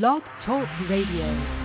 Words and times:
Blog 0.00 0.22
Talk 0.46 0.66
Radio. 0.88 1.61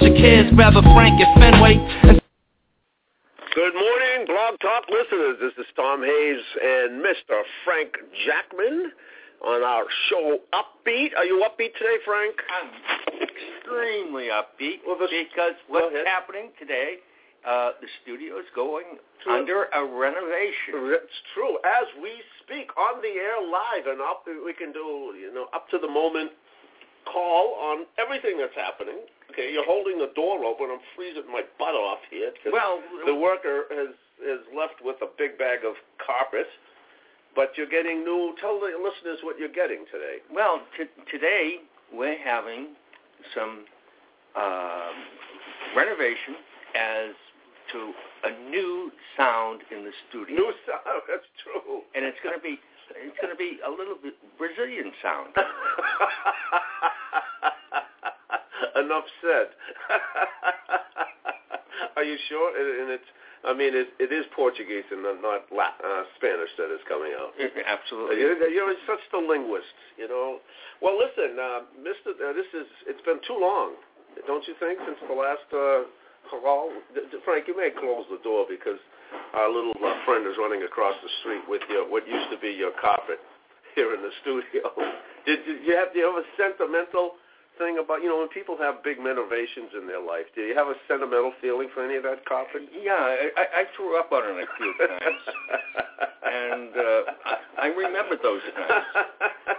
About 0.00 0.16
your 0.16 0.16
cares 0.16 0.52
Grab 0.54 0.74
a 0.76 0.82
Frank 0.82 1.20
at 1.20 1.34
Fenway 1.38 1.76
and 2.08 2.20
Good 3.54 3.74
morning, 3.74 4.26
Blog 4.26 4.60
Talk 4.60 4.84
listeners. 4.88 5.36
This 5.40 5.52
is 5.58 5.66
Tom 5.74 6.02
Hayes 6.02 6.42
and 6.62 7.02
Mr. 7.02 7.42
Frank 7.64 7.92
Jackman 8.24 8.92
on 9.44 9.62
our 9.64 9.84
show 10.08 10.38
Upbeat. 10.54 11.10
Are 11.16 11.24
you 11.24 11.42
upbeat 11.44 11.74
today, 11.74 11.98
Frank? 12.04 12.36
I'm 12.48 12.70
extremely 13.20 14.28
upbeat 14.30 14.80
Well, 14.86 14.96
this- 14.96 15.10
because 15.10 15.54
what's 15.66 15.92
ahead. 15.92 16.06
happening 16.06 16.52
today, 16.58 16.98
uh, 17.44 17.72
the 17.80 17.88
studio 18.02 18.38
is 18.38 18.46
going 18.54 18.98
True. 19.24 19.32
under 19.32 19.64
a 19.72 19.84
renovation. 19.84 20.92
It's 20.94 21.20
true. 21.34 21.58
As 21.64 21.86
we 22.00 22.22
speak, 22.44 22.70
on 22.78 23.02
the 23.02 23.18
air 23.18 23.40
live, 23.40 23.86
and 23.88 24.00
up, 24.00 24.26
we 24.26 24.52
can 24.52 24.70
do, 24.72 25.14
you 25.18 25.32
know, 25.34 25.48
up 25.52 25.68
to 25.70 25.78
the 25.78 25.88
moment 25.88 26.30
call 27.06 27.54
on 27.54 27.86
everything 27.98 28.38
that's 28.38 28.54
happening. 28.54 28.98
Okay, 29.30 29.52
you're 29.52 29.66
holding 29.66 29.98
the 29.98 30.10
door 30.14 30.44
open. 30.44 30.68
I'm 30.70 30.80
freezing 30.96 31.26
my 31.30 31.42
butt 31.58 31.74
off 31.74 31.98
here. 32.10 32.32
Well, 32.52 32.80
the 33.06 33.14
worker 33.14 33.64
has 33.70 33.94
is 34.20 34.40
left 34.54 34.82
with 34.84 34.96
a 35.02 35.08
big 35.16 35.38
bag 35.38 35.60
of 35.64 35.74
carpet, 36.04 36.46
but 37.34 37.52
you're 37.56 37.70
getting 37.70 38.04
new. 38.04 38.34
Tell 38.40 38.58
the 38.60 38.74
listeners 38.76 39.20
what 39.22 39.38
you're 39.38 39.48
getting 39.52 39.84
today. 39.90 40.18
well, 40.32 40.60
t- 40.76 40.90
today 41.10 41.56
we're 41.92 42.18
having 42.18 42.74
some 43.34 43.64
um, 44.36 44.94
renovation 45.76 46.36
as 46.76 47.14
to 47.72 47.92
a 48.24 48.50
new 48.50 48.90
sound 49.16 49.62
in 49.70 49.84
the 49.84 49.92
studio, 50.08 50.34
New 50.36 50.52
sound. 50.66 51.02
That's 51.08 51.24
true. 51.42 51.82
and 51.94 52.04
it's 52.04 52.18
going 52.22 52.34
to 52.36 52.42
be 52.42 52.58
it's 52.98 53.16
going 53.22 53.30
to 53.32 53.38
be 53.38 53.58
a 53.64 53.70
little 53.70 53.94
bit 54.02 54.14
Brazilian 54.36 54.90
sound. 55.00 55.30
Enough 58.80 59.04
said. 59.20 59.48
Are 61.96 62.04
you 62.04 62.16
sure? 62.28 62.48
And 62.56 62.68
and 62.82 62.90
it's. 62.90 63.10
I 63.40 63.56
mean, 63.56 63.72
it, 63.72 63.88
it 63.96 64.12
is 64.12 64.28
Portuguese 64.36 64.84
and 64.92 65.00
not 65.02 65.16
not 65.24 65.48
La- 65.48 65.80
uh, 65.80 66.04
Spanish 66.20 66.52
that 66.60 66.68
is 66.68 66.80
coming 66.84 67.16
out. 67.16 67.32
Absolutely. 67.76 68.20
You're, 68.20 68.36
you're 68.52 68.68
such 68.84 69.00
the 69.12 69.20
linguist, 69.20 69.72
you 69.96 70.08
know. 70.08 70.44
Well, 70.84 71.00
listen, 71.00 71.40
uh, 71.40 71.64
Mister, 71.80 72.12
uh, 72.20 72.36
this 72.36 72.48
is. 72.52 72.68
It's 72.84 73.00
been 73.08 73.20
too 73.24 73.40
long, 73.40 73.80
don't 74.28 74.44
you 74.44 74.52
think, 74.60 74.76
since 74.84 75.00
the 75.08 75.16
last 75.16 75.48
uh, 75.56 75.88
call? 76.28 76.68
D- 76.94 77.08
d- 77.10 77.18
Frank, 77.24 77.48
you 77.48 77.56
may 77.56 77.72
close 77.72 78.04
the 78.12 78.20
door 78.22 78.44
because 78.44 78.78
our 79.34 79.48
little 79.48 79.72
uh, 79.80 79.96
friend 80.04 80.26
is 80.28 80.36
running 80.36 80.62
across 80.62 80.94
the 81.02 81.08
street 81.24 81.42
with 81.48 81.62
your 81.72 81.88
what 81.88 82.04
used 82.06 82.28
to 82.30 82.38
be 82.38 82.52
your 82.52 82.72
carpet 82.76 83.18
here 83.74 83.94
in 83.96 84.02
the 84.04 84.12
studio. 84.20 84.68
Did, 85.24 85.44
did 85.48 85.64
you 85.64 85.74
have 85.76 85.92
do 85.92 86.00
you 86.00 86.06
have 86.12 86.20
a 86.20 86.28
sentimental 86.36 87.16
thing 87.60 87.76
about 87.76 88.00
you 88.02 88.08
know 88.08 88.18
when 88.18 88.32
people 88.32 88.56
have 88.56 88.82
big 88.82 88.96
renovations 88.98 89.76
in 89.76 89.86
their 89.86 90.00
life? 90.00 90.24
Do 90.34 90.40
you 90.40 90.56
have 90.56 90.68
a 90.68 90.74
sentimental 90.88 91.32
feeling 91.40 91.68
for 91.72 91.84
any 91.84 91.96
of 91.96 92.02
that 92.08 92.24
carpet? 92.24 92.62
Yeah, 92.72 92.96
I, 92.96 93.28
I 93.36 93.44
I 93.60 93.64
threw 93.76 94.00
up 94.00 94.10
on 94.10 94.24
it 94.24 94.40
a 94.40 94.48
few 94.56 94.72
times, 94.80 95.22
and 96.24 96.70
uh, 96.72 97.00
I, 97.28 97.36
I 97.62 97.66
remember 97.68 98.16
those 98.16 98.40
times. 98.56 98.88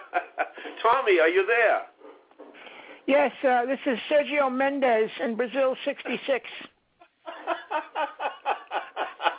Tommy, 0.82 1.20
are 1.22 1.30
you 1.30 1.46
there? 1.46 1.82
Yes, 3.06 3.32
uh, 3.46 3.66
this 3.66 3.80
is 3.86 4.00
Sergio 4.10 4.52
Mendes 4.52 5.12
in 5.24 5.36
Brazil 5.36 5.76
66. 5.86 6.50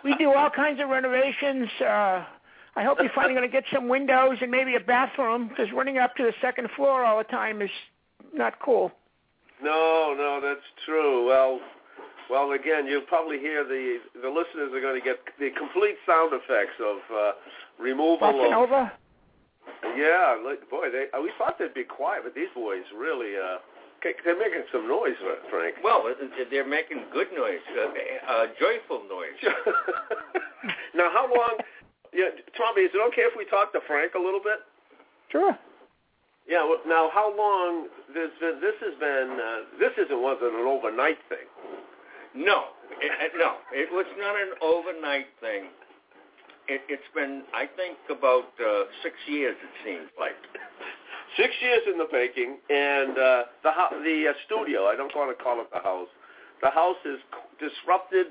We 0.04 0.16
do 0.16 0.32
all 0.32 0.50
kinds 0.50 0.80
of 0.80 0.88
renovations. 0.88 1.68
Uh, 1.80 2.24
I 2.74 2.82
hope 2.84 2.98
you're 3.00 3.12
finally 3.14 3.34
going 3.34 3.48
to 3.48 3.52
get 3.52 3.64
some 3.72 3.88
windows 3.88 4.38
and 4.40 4.50
maybe 4.50 4.74
a 4.74 4.80
bathroom 4.80 5.48
because 5.48 5.66
running 5.72 5.98
up 5.98 6.16
to 6.16 6.24
the 6.24 6.32
second 6.40 6.68
floor 6.74 7.04
all 7.04 7.18
the 7.18 7.24
time 7.24 7.62
is 7.62 7.70
not 8.32 8.58
cool. 8.60 8.92
No, 9.62 10.14
no, 10.16 10.40
that's 10.42 10.66
true. 10.84 11.26
Well, 11.26 11.60
well, 12.30 12.52
again, 12.52 12.86
you'll 12.86 13.02
probably 13.02 13.38
hear 13.38 13.64
the 13.64 13.98
the 14.20 14.28
listeners 14.28 14.72
are 14.74 14.80
going 14.80 14.98
to 14.98 15.04
get 15.04 15.20
the 15.38 15.50
complete 15.56 15.96
sound 16.06 16.32
effects 16.32 16.80
of 16.80 16.98
uh, 17.14 17.32
removal 17.78 18.18
Buffing 18.18 18.52
of. 18.52 18.70
over? 18.70 18.92
Yeah, 19.96 20.36
look, 20.42 20.68
boy, 20.70 20.90
they 20.90 21.06
uh, 21.16 21.22
we 21.22 21.30
thought 21.38 21.58
they'd 21.58 21.74
be 21.74 21.84
quiet, 21.84 22.22
but 22.24 22.34
these 22.34 22.50
boys 22.54 22.84
really. 22.96 23.36
Uh, 23.36 23.58
they're 24.02 24.38
making 24.38 24.66
some 24.72 24.88
noise, 24.88 25.14
uh, 25.22 25.46
Frank. 25.48 25.76
Well, 25.84 26.02
uh, 26.10 26.26
they're 26.50 26.66
making 26.66 27.04
good 27.12 27.28
noise, 27.36 27.62
uh, 27.70 27.86
uh, 27.86 28.46
joyful 28.58 29.06
noise. 29.08 29.38
now, 30.94 31.08
how 31.12 31.30
long? 31.30 31.58
Yeah, 32.12 32.34
Tommy, 32.58 32.82
is 32.82 32.90
it 32.92 33.00
okay 33.12 33.22
if 33.22 33.38
we 33.38 33.44
talk 33.44 33.72
to 33.72 33.80
Frank 33.86 34.14
a 34.14 34.18
little 34.18 34.40
bit? 34.42 34.58
Sure. 35.30 35.56
Yeah. 36.48 36.64
Well, 36.64 36.80
now, 36.86 37.10
how 37.12 37.34
long? 37.36 37.88
This 38.14 38.30
this 38.40 38.76
has 38.80 38.98
been. 38.98 39.38
Uh, 39.38 39.78
this 39.78 39.92
isn't 40.04 40.22
wasn't 40.22 40.54
an 40.54 40.66
overnight 40.66 41.18
thing. 41.28 41.46
No, 42.34 42.64
it, 43.00 43.32
no, 43.36 43.56
it 43.72 43.92
was 43.92 44.06
not 44.18 44.34
an 44.36 44.56
overnight 44.62 45.26
thing. 45.40 45.68
It, 46.68 46.80
it's 46.88 47.10
been, 47.14 47.42
I 47.52 47.66
think, 47.76 47.98
about 48.08 48.48
uh, 48.56 48.84
six 49.02 49.14
years. 49.28 49.56
It 49.62 49.74
seems 49.84 50.08
like. 50.18 50.36
Six 51.36 51.48
years 51.62 51.80
in 51.90 51.96
the 51.96 52.04
making, 52.12 52.58
and 52.68 53.16
uh, 53.16 53.42
the 53.62 53.72
the 54.04 54.28
uh, 54.28 54.32
studio. 54.44 54.84
I 54.84 54.96
don't 54.96 55.14
want 55.16 55.32
to 55.36 55.42
call 55.42 55.62
it 55.62 55.68
the 55.72 55.80
house. 55.80 56.08
The 56.60 56.68
house 56.68 57.00
is 57.06 57.18
disrupted 57.58 58.26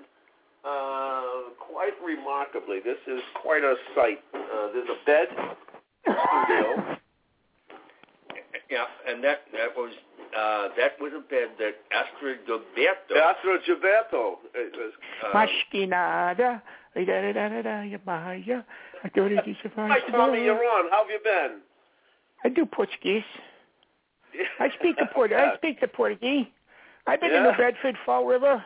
uh, 0.64 1.50
quite 1.58 1.98
remarkably. 2.06 2.78
This 2.86 3.02
is 3.08 3.22
quite 3.42 3.64
a 3.64 3.74
sight. 3.96 4.22
Uh, 4.36 4.70
there's 4.72 4.90
a 4.90 5.06
bed 5.06 5.28
studio. 6.04 7.00
Yeah, 8.72 8.86
and 9.06 9.22
that 9.24 9.42
that 9.52 9.76
was 9.76 9.92
uh, 10.32 10.70
that 10.78 10.94
was 11.02 11.12
a 11.12 11.20
bed 11.20 11.50
that 11.59 11.76
Astrud 11.92 12.48
Gilberto. 12.48 13.18
Astro 13.20 13.58
Gilberto. 13.68 14.38
It 14.56 14.74
was, 14.74 14.94
uh, 15.26 15.30
Mas 15.34 15.50
Que 15.72 15.86
Nada. 15.86 16.64
Hi, 19.92 20.00
Tommy. 20.10 20.44
You're 20.44 20.56
on. 20.56 20.90
How 20.90 21.04
have 21.04 21.10
you 21.10 21.20
been? 21.22 21.60
I 22.46 22.50
do 22.50 22.66
Portuguese. 22.66 23.24
I 24.60 24.70
speak 24.80 24.96
the 24.98 25.08
Port. 25.14 25.34
I 25.34 25.56
speak 25.58 25.81
the 25.81 25.88
Portuguese. 25.90 26.48
I've 27.08 27.20
been 27.20 27.34
in 27.34 27.44
the 27.44 27.54
Bedford 27.58 27.98
Fall 28.06 28.26
River. 28.26 28.64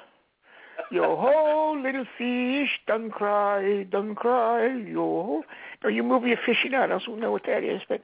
Yo 0.92 1.16
ho, 1.16 1.80
little 1.82 2.06
fish, 2.18 2.70
don't 2.86 3.10
cry, 3.10 3.84
don't 3.90 4.14
cry, 4.14 4.68
yo. 4.68 5.44
Or 5.84 5.90
you 5.90 6.04
movie 6.04 6.34
aficionados 6.34 7.08
will 7.08 7.16
know 7.16 7.32
what 7.32 7.44
that 7.48 7.64
is. 7.64 7.82
But 7.88 8.04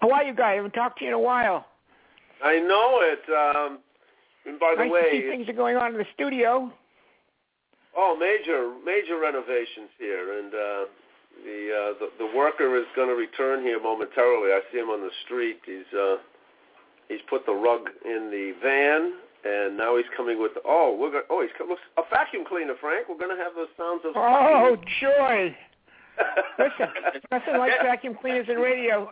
how 0.00 0.10
are 0.10 0.24
you 0.24 0.34
guys? 0.34 0.52
I 0.52 0.56
haven't 0.56 0.72
talked 0.72 0.98
to 0.98 1.04
you 1.04 1.10
in 1.10 1.14
a 1.14 1.18
while. 1.18 1.66
I 2.42 2.58
know 2.58 3.00
it. 3.02 3.22
Um, 3.28 3.78
and 4.46 4.58
by 4.58 4.74
the 4.76 4.84
nice 4.84 4.92
way, 4.92 5.02
to 5.02 5.10
see 5.10 5.30
things 5.30 5.48
are 5.48 5.52
going 5.52 5.76
on 5.76 5.92
in 5.92 5.98
the 5.98 6.06
studio. 6.14 6.72
Oh, 7.96 8.16
major 8.16 8.72
major 8.84 9.18
renovations 9.18 9.90
here, 9.98 10.38
and 10.38 10.54
uh, 10.54 10.84
the, 11.44 11.58
uh, 11.68 11.98
the 11.98 12.08
the 12.18 12.36
worker 12.36 12.76
is 12.78 12.86
going 12.96 13.08
to 13.08 13.14
return 13.14 13.62
here 13.62 13.82
momentarily. 13.82 14.52
I 14.52 14.60
see 14.72 14.78
him 14.78 14.88
on 14.88 15.00
the 15.00 15.10
street. 15.24 15.60
He's 15.66 15.90
uh, 15.92 16.16
he's 17.08 17.20
put 17.28 17.44
the 17.46 17.52
rug 17.52 17.90
in 18.04 18.30
the 18.30 18.54
van, 18.62 19.14
and 19.44 19.76
now 19.76 19.96
he's 19.96 20.06
coming 20.16 20.40
with. 20.40 20.52
oh, 20.64 20.96
we're 20.98 21.10
going. 21.10 21.24
Oh, 21.28 21.42
he's 21.42 21.50
looks 21.68 21.82
a 21.98 22.02
vacuum 22.08 22.44
cleaner, 22.48 22.74
Frank. 22.80 23.08
We're 23.08 23.18
going 23.18 23.36
to 23.36 23.42
have 23.42 23.54
the 23.54 23.66
sounds 23.76 24.02
of. 24.06 24.12
Oh, 24.16 24.76
joy. 25.00 25.54
Listen, 26.58 26.92
nothing 27.30 27.58
like 27.58 27.72
vacuum 27.82 28.16
cleaners 28.20 28.46
and 28.48 28.60
radio. 28.60 29.10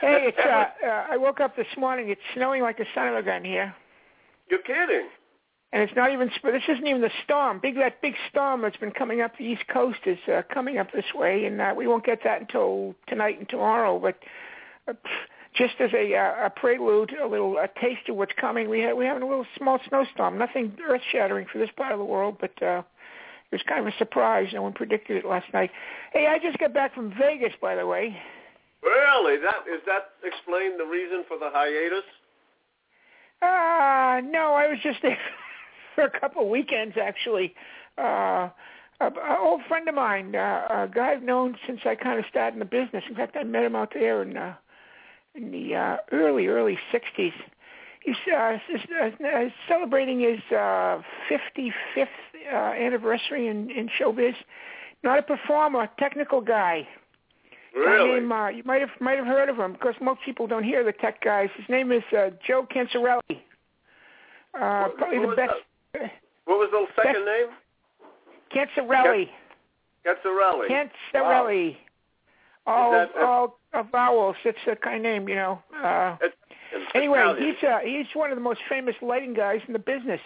Hey, 0.00 0.26
it's 0.28 0.38
uh, 0.38 0.66
uh 0.86 1.06
I 1.10 1.16
woke 1.16 1.40
up 1.40 1.56
this 1.56 1.66
morning. 1.76 2.08
It's 2.10 2.20
snowing 2.34 2.62
like 2.62 2.78
a 2.80 2.84
son 2.94 3.08
of 3.08 3.16
a 3.16 3.22
gun 3.22 3.44
here. 3.44 3.74
You're 4.50 4.62
kidding. 4.62 5.08
and 5.72 5.82
it's 5.82 5.92
not 5.96 6.12
even. 6.12 6.30
sp- 6.34 6.52
This 6.52 6.62
isn't 6.68 6.86
even 6.86 7.00
the 7.02 7.10
storm. 7.24 7.60
Big 7.60 7.74
that 7.76 8.00
big 8.00 8.14
storm 8.30 8.62
that's 8.62 8.76
been 8.76 8.92
coming 8.92 9.20
up 9.20 9.32
the 9.38 9.44
east 9.44 9.64
coast 9.72 9.98
is 10.06 10.18
uh, 10.32 10.42
coming 10.52 10.78
up 10.78 10.92
this 10.92 11.04
way, 11.14 11.44
and 11.44 11.60
uh, 11.60 11.74
we 11.76 11.86
won't 11.86 12.04
get 12.04 12.20
that 12.24 12.40
until 12.40 12.94
tonight 13.08 13.38
and 13.38 13.48
tomorrow. 13.48 13.98
But 13.98 14.18
uh, 14.88 14.94
just 15.56 15.74
as 15.80 15.90
a, 15.92 16.14
uh, 16.14 16.46
a 16.46 16.50
prelude, 16.50 17.12
a 17.20 17.26
little 17.26 17.56
a 17.58 17.68
taste 17.80 18.08
of 18.08 18.16
what's 18.16 18.32
coming, 18.40 18.68
we 18.70 18.80
had 18.80 18.94
we 18.94 19.04
having 19.04 19.22
a 19.22 19.28
little 19.28 19.46
small 19.56 19.78
snowstorm. 19.88 20.38
Nothing 20.38 20.76
earth 20.88 21.02
shattering 21.12 21.46
for 21.52 21.58
this 21.58 21.70
part 21.76 21.92
of 21.92 21.98
the 21.98 22.04
world, 22.04 22.36
but 22.40 22.52
uh, 22.62 22.82
it 23.50 23.54
was 23.54 23.62
kind 23.68 23.80
of 23.80 23.92
a 23.92 23.96
surprise. 23.98 24.48
No 24.52 24.62
one 24.62 24.72
predicted 24.72 25.16
it 25.16 25.24
last 25.26 25.46
night. 25.52 25.70
Hey, 26.12 26.26
I 26.26 26.38
just 26.38 26.58
got 26.58 26.72
back 26.72 26.94
from 26.94 27.12
Vegas, 27.18 27.52
by 27.60 27.74
the 27.74 27.86
way. 27.86 28.16
Really? 28.82 29.38
That 29.38 29.64
is 29.72 29.80
that 29.86 30.10
explain 30.24 30.78
the 30.78 30.84
reason 30.84 31.24
for 31.26 31.38
the 31.38 31.50
hiatus? 31.52 32.04
Uh 33.42 34.20
no, 34.30 34.54
I 34.54 34.68
was 34.68 34.78
just 34.82 35.00
there 35.02 35.18
for 35.94 36.04
a 36.04 36.20
couple 36.20 36.42
of 36.42 36.48
weekends 36.48 36.96
actually. 37.00 37.54
Uh 37.96 38.50
an 39.00 39.12
old 39.40 39.60
friend 39.68 39.88
of 39.88 39.94
mine, 39.94 40.34
uh, 40.34 40.66
a 40.70 40.90
guy 40.92 41.12
I've 41.12 41.22
known 41.22 41.56
since 41.66 41.80
I 41.84 41.94
kind 41.94 42.18
of 42.18 42.24
started 42.28 42.54
in 42.54 42.58
the 42.58 42.64
business. 42.64 43.04
In 43.08 43.14
fact, 43.14 43.36
I 43.36 43.44
met 43.44 43.64
him 43.64 43.76
out 43.76 43.92
there 43.94 44.22
in 44.22 44.36
uh, 44.36 44.54
in 45.34 45.52
the 45.52 45.74
uh, 45.74 45.96
early 46.10 46.48
early 46.48 46.78
'60s. 46.92 47.32
He's 48.02 48.16
uh, 48.32 48.58
uh, 48.58 49.48
celebrating 49.68 50.20
his 50.20 50.40
uh, 50.50 51.02
55th 51.30 52.06
uh, 52.50 52.56
anniversary 52.56 53.48
in, 53.48 53.70
in 53.70 53.88
showbiz. 54.00 54.34
Not 55.04 55.18
a 55.18 55.22
performer, 55.22 55.88
technical 55.98 56.40
guy. 56.40 56.88
Really? 57.74 58.08
Guy 58.10 58.18
named, 58.20 58.32
uh, 58.32 58.48
you 58.48 58.62
might 58.64 58.80
have 58.80 58.90
might 59.00 59.18
have 59.18 59.26
heard 59.26 59.48
of 59.48 59.56
him 59.56 59.72
because 59.72 59.94
most 60.00 60.20
people 60.24 60.46
don't 60.46 60.64
hear 60.64 60.82
the 60.84 60.92
tech 60.92 61.22
guys. 61.22 61.48
His 61.56 61.68
name 61.68 61.92
is 61.92 62.02
uh, 62.16 62.30
Joe 62.46 62.66
Cancerelli. 62.74 63.20
Uh, 64.54 64.84
What- 64.88 64.96
probably 64.96 65.18
what 65.20 65.30
the 65.30 65.36
best. 65.36 66.12
What 66.46 66.58
was 66.58 66.70
the 66.72 66.86
second 67.02 67.24
name? 67.24 67.48
Cancerelli. 68.54 69.28
Gazzarelli. 70.06 70.68
Cancerelli. 71.14 71.76
All 72.66 72.94
Is 72.94 73.08
that- 73.14 73.22
all 73.22 73.58
uh, 73.72 73.82
vowels. 73.82 74.36
It's 74.44 74.58
a 74.66 74.76
kind 74.76 74.96
of 74.96 75.02
name, 75.02 75.28
you 75.28 75.34
know. 75.34 75.62
Uh, 75.74 76.16
It's- 76.22 76.90
anyway, 76.94 77.18
Italian. 77.20 77.54
he's 77.54 77.62
uh, 77.68 77.78
he's 77.80 78.06
one 78.14 78.30
of 78.30 78.36
the 78.36 78.42
most 78.42 78.60
famous 78.68 78.94
lighting 79.02 79.34
guys 79.34 79.60
in 79.66 79.72
the 79.72 79.78
business. 79.78 80.20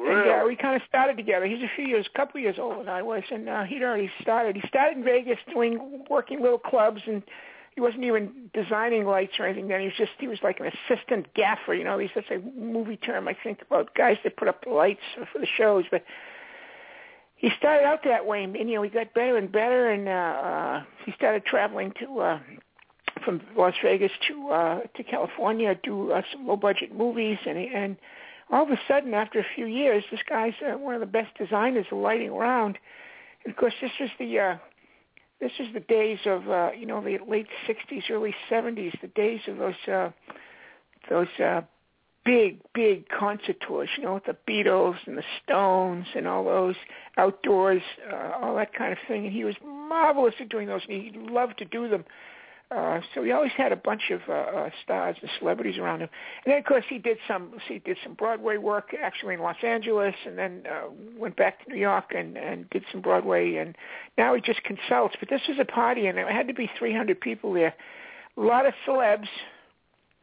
Really? 0.00 0.30
And 0.30 0.42
uh, 0.42 0.44
we 0.46 0.56
kind 0.56 0.76
of 0.76 0.82
started 0.88 1.16
together. 1.16 1.46
He's 1.46 1.62
a 1.62 1.70
few 1.76 1.86
years, 1.86 2.06
a 2.12 2.16
couple 2.16 2.40
years 2.40 2.56
older 2.58 2.78
than 2.78 2.88
I 2.88 3.02
was, 3.02 3.22
and 3.30 3.48
uh, 3.48 3.64
he'd 3.64 3.82
already 3.82 4.10
started. 4.20 4.56
He 4.56 4.66
started 4.68 4.98
in 4.98 5.04
Vegas 5.04 5.38
doing 5.52 6.04
working 6.10 6.40
little 6.40 6.58
clubs, 6.58 7.00
and 7.06 7.22
he 7.74 7.80
wasn't 7.80 8.04
even 8.04 8.50
designing 8.52 9.04
lights 9.04 9.32
or 9.38 9.46
anything. 9.46 9.68
Then 9.68 9.80
he 9.80 9.86
was 9.86 9.96
just 9.96 10.12
he 10.18 10.28
was 10.28 10.38
like 10.42 10.60
an 10.60 10.66
assistant 10.66 11.32
gaffer. 11.34 11.74
You 11.74 11.84
know, 11.84 11.98
he's 11.98 12.10
such 12.14 12.30
a 12.30 12.38
movie 12.58 12.96
term 12.96 13.28
I 13.28 13.36
think 13.42 13.60
about 13.62 13.94
guys 13.94 14.16
that 14.24 14.36
put 14.36 14.48
up 14.48 14.64
the 14.64 14.70
lights 14.70 15.00
for 15.32 15.38
the 15.38 15.48
shows, 15.56 15.84
but. 15.90 16.04
He 17.36 17.48
started 17.56 17.86
out 17.86 18.00
that 18.04 18.26
way, 18.26 18.44
and 18.44 18.54
you 18.54 18.74
know 18.74 18.82
he 18.82 18.90
got 18.90 19.14
better 19.14 19.38
and 19.38 19.50
better, 19.50 19.88
and 19.88 20.06
uh, 20.06 20.10
uh, 20.10 20.82
he 21.06 21.12
started 21.12 21.42
traveling 21.46 21.90
to 21.98 22.20
uh, 22.20 22.38
from 23.24 23.40
Las 23.56 23.74
Vegas 23.82 24.12
to 24.28 24.50
uh, 24.50 24.80
to 24.94 25.02
California, 25.02 25.74
do 25.82 26.12
uh, 26.12 26.22
some 26.32 26.46
low 26.46 26.56
budget 26.56 26.94
movies, 26.94 27.38
and 27.46 27.56
and 27.56 27.96
all 28.50 28.64
of 28.64 28.70
a 28.70 28.80
sudden, 28.88 29.14
after 29.14 29.38
a 29.38 29.46
few 29.54 29.66
years, 29.66 30.04
this 30.10 30.20
guy's 30.28 30.54
uh, 30.66 30.76
one 30.76 30.94
of 30.94 31.00
the 31.00 31.06
best 31.06 31.36
designers 31.38 31.86
of 31.90 31.98
lighting 31.98 32.30
around. 32.30 32.78
And 33.44 33.52
of 33.52 33.56
course, 33.58 33.74
this 33.80 33.92
was 34.00 34.10
the 34.18 34.38
uh, 34.38 34.56
this 35.40 35.52
is 35.58 35.72
the 35.72 35.80
days 35.80 36.18
of 36.26 36.48
uh, 36.48 36.70
you 36.76 36.86
know 36.86 37.02
the 37.02 37.18
late 37.26 37.46
'60s, 37.68 38.10
early 38.10 38.34
'70s, 38.50 39.00
the 39.00 39.08
days 39.08 39.40
of 39.46 39.58
those 39.58 39.88
uh, 39.88 40.10
those 41.08 41.28
uh, 41.42 41.62
big, 42.24 42.60
big 42.74 43.08
concert 43.08 43.56
tours. 43.66 43.88
You 43.96 44.04
know, 44.04 44.14
with 44.14 44.24
the 44.24 44.36
Beatles 44.48 44.96
and 45.06 45.16
the 45.16 45.24
Stones 45.42 46.06
and 46.14 46.26
all 46.26 46.44
those 46.44 46.76
outdoors, 47.16 47.82
uh, 48.10 48.32
all 48.40 48.56
that 48.56 48.74
kind 48.74 48.92
of 48.92 48.98
thing. 49.08 49.26
And 49.26 49.32
he 49.32 49.44
was 49.44 49.56
marvelous 49.64 50.34
at 50.40 50.48
doing 50.48 50.66
those, 50.68 50.82
and 50.88 51.02
he 51.02 51.12
loved 51.18 51.58
to 51.58 51.64
do 51.64 51.88
them. 51.88 52.04
Uh, 52.70 53.00
so 53.14 53.24
he 53.24 53.32
always 53.32 53.50
had 53.56 53.72
a 53.72 53.76
bunch 53.76 54.10
of 54.10 54.20
uh, 54.28 54.32
uh, 54.32 54.70
stars 54.84 55.16
and 55.20 55.30
celebrities 55.40 55.76
around 55.76 56.00
him. 56.02 56.08
And 56.44 56.52
then, 56.52 56.58
of 56.58 56.64
course, 56.64 56.84
he 56.88 56.98
did 56.98 57.18
some 57.26 57.52
he 57.66 57.80
did 57.80 57.96
some 58.04 58.14
Broadway 58.14 58.58
work 58.58 58.94
actually 59.02 59.34
in 59.34 59.40
Los 59.40 59.56
Angeles, 59.64 60.14
and 60.24 60.38
then 60.38 60.62
uh, 60.70 60.88
went 61.18 61.36
back 61.36 61.64
to 61.64 61.72
New 61.72 61.80
York 61.80 62.12
and 62.16 62.36
and 62.36 62.70
did 62.70 62.84
some 62.92 63.00
Broadway. 63.00 63.56
And 63.56 63.76
now 64.16 64.34
he 64.36 64.40
just 64.40 64.62
consults. 64.62 65.16
But 65.18 65.28
this 65.28 65.40
was 65.48 65.58
a 65.58 65.64
party, 65.64 66.06
and 66.06 66.16
there 66.16 66.32
had 66.32 66.46
to 66.46 66.54
be 66.54 66.70
300 66.78 67.20
people 67.20 67.52
there. 67.52 67.74
A 68.36 68.40
lot 68.40 68.66
of 68.66 68.74
celebs. 68.86 69.28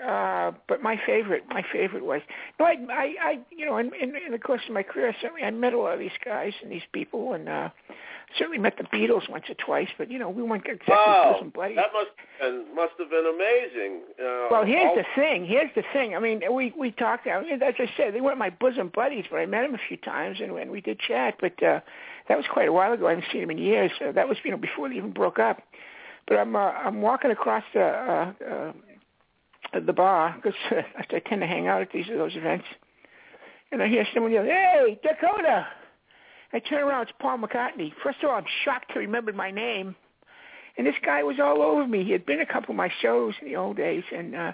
Uh, 0.01 0.51
but 0.67 0.79
my 0.79 0.95
favorite, 1.07 1.43
my 1.49 1.63
favorite 1.73 2.05
was 2.05 2.21
no, 2.59 2.65
I, 2.67 2.75
I, 2.91 3.15
I 3.19 3.39
you 3.49 3.65
know, 3.65 3.77
in, 3.77 3.91
in, 3.99 4.15
in 4.15 4.31
the 4.31 4.37
course 4.37 4.61
of 4.67 4.73
my 4.75 4.83
career, 4.83 5.13
certainly 5.19 5.41
I 5.41 5.49
met 5.49 5.73
a 5.73 5.79
lot 5.79 5.95
of 5.95 5.99
these 5.99 6.11
guys 6.23 6.53
and 6.61 6.71
these 6.71 6.83
people, 6.93 7.33
and 7.33 7.49
uh, 7.49 7.69
certainly 8.37 8.57
met 8.57 8.77
the 8.77 8.83
Beatles 8.83 9.29
once 9.29 9.45
or 9.49 9.55
twice. 9.55 9.87
But 9.97 10.11
you 10.11 10.19
know, 10.19 10.29
we 10.29 10.43
weren't 10.43 10.65
exactly 10.65 10.93
wow, 10.93 11.33
bosom 11.33 11.49
buddies. 11.55 11.77
that 11.77 11.93
must 11.93 12.09
and 12.41 12.75
must 12.75 12.93
have 12.99 13.09
been 13.09 13.25
amazing. 13.25 14.01
Uh, 14.19 14.47
Well, 14.51 14.65
here's 14.65 14.95
the 14.95 15.05
thing. 15.15 15.45
Here's 15.45 15.71
the 15.75 15.83
thing. 15.93 16.15
I 16.15 16.19
mean, 16.19 16.41
we 16.51 16.73
we 16.77 16.91
talked. 16.91 17.27
I 17.27 17.41
mean, 17.41 17.61
as 17.61 17.73
I 17.79 17.89
said, 17.95 18.13
they 18.13 18.21
weren't 18.21 18.37
my 18.37 18.49
bosom 18.49 18.91
buddies, 18.93 19.25
but 19.29 19.37
I 19.37 19.45
met 19.45 19.61
them 19.63 19.75
a 19.75 19.87
few 19.87 19.97
times 19.97 20.39
and, 20.41 20.51
and 20.57 20.71
we 20.71 20.81
did 20.81 20.99
chat. 20.99 21.35
But 21.39 21.61
uh, 21.63 21.79
that 22.27 22.37
was 22.37 22.45
quite 22.51 22.67
a 22.67 22.73
while 22.73 22.93
ago. 22.93 23.07
I 23.07 23.11
haven't 23.11 23.25
seen 23.31 23.41
them 23.41 23.51
in 23.51 23.57
years. 23.57 23.91
Uh, 24.05 24.11
that 24.11 24.27
was 24.27 24.37
you 24.43 24.51
know 24.51 24.57
before 24.57 24.89
they 24.89 24.95
even 24.95 25.11
broke 25.13 25.39
up. 25.39 25.61
But 26.27 26.37
I'm 26.37 26.55
uh, 26.55 26.59
I'm 26.59 27.01
walking 27.01 27.31
across 27.31 27.63
the 27.73 27.81
uh, 27.81 28.33
uh, 29.73 29.79
the 29.85 29.93
bar 29.93 30.35
because 30.35 30.57
uh, 30.71 30.81
I 31.13 31.19
tend 31.19 31.41
to 31.41 31.47
hang 31.47 31.67
out 31.67 31.81
at 31.81 31.91
these 31.93 32.05
those 32.07 32.35
events, 32.35 32.65
and 33.71 33.81
I 33.81 33.87
hear 33.87 34.05
someone 34.13 34.31
yell, 34.33 34.43
"Hey, 34.43 34.99
Dakota!" 35.01 35.67
I 36.53 36.59
turn 36.59 36.83
around. 36.83 37.03
It's 37.03 37.11
Paul 37.19 37.39
McCartney. 37.39 37.91
First 38.03 38.19
of 38.23 38.29
all, 38.29 38.35
I'm 38.35 38.45
shocked 38.63 38.91
he 38.93 38.99
remembered 38.99 39.35
my 39.35 39.51
name. 39.51 39.95
And 40.77 40.85
this 40.85 40.95
guy 41.03 41.23
was 41.23 41.37
all 41.39 41.61
over 41.61 41.87
me. 41.87 42.03
He 42.03 42.11
had 42.11 42.25
been 42.25 42.39
a 42.39 42.45
couple 42.45 42.71
of 42.71 42.77
my 42.77 42.91
shows 43.01 43.33
in 43.41 43.47
the 43.47 43.55
old 43.55 43.77
days, 43.77 44.03
and 44.15 44.35
uh, 44.35 44.51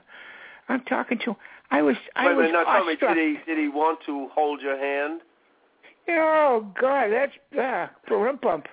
I'm 0.69 0.81
talking 0.81 1.19
to 1.19 1.31
him. 1.31 1.35
I 1.69 1.81
was, 1.81 1.97
I 2.15 2.27
Wait 2.27 2.35
was 2.35 2.43
minute, 2.45 2.63
now 2.65 2.73
tell 2.73 2.85
me, 2.85 2.95
did 2.95 3.17
he 3.17 3.37
did 3.45 3.57
he 3.57 3.67
want 3.67 3.99
to 4.05 4.29
hold 4.33 4.61
your 4.61 4.77
hand? 4.77 5.21
Oh 6.09 6.67
God, 6.79 7.09
that's 7.11 7.33
uh, 7.59 7.87
pump. 8.41 8.67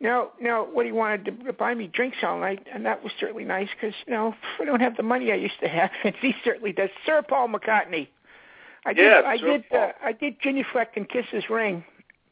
No, 0.00 0.30
no. 0.40 0.64
What 0.64 0.84
he 0.84 0.92
wanted 0.92 1.24
to 1.46 1.52
buy 1.52 1.74
me 1.74 1.86
drinks 1.86 2.18
all 2.22 2.40
night, 2.40 2.66
and 2.72 2.84
that 2.86 3.02
was 3.02 3.12
certainly 3.20 3.44
nice 3.44 3.68
because 3.74 3.94
you 4.06 4.12
know 4.12 4.34
I 4.60 4.64
don't 4.64 4.80
have 4.80 4.96
the 4.96 5.02
money 5.02 5.32
I 5.32 5.36
used 5.36 5.60
to 5.60 5.68
have, 5.68 5.90
and 6.04 6.14
he 6.20 6.34
certainly 6.44 6.72
does. 6.72 6.90
Sir 7.06 7.22
Paul 7.22 7.48
McCartney. 7.48 8.08
I 8.84 8.92
did, 8.92 9.04
Yes, 9.04 9.24
I 9.26 9.36
did, 9.36 9.64
uh, 9.72 9.92
I 10.02 10.12
did 10.12 10.40
genuflect 10.40 10.96
and 10.96 11.08
kiss 11.08 11.26
his 11.30 11.48
ring, 11.48 11.84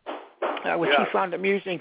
uh, 0.07 0.77
which 0.77 0.91
Yeah. 0.91 1.05
he 1.05 1.11
found 1.13 1.33
amusing. 1.33 1.81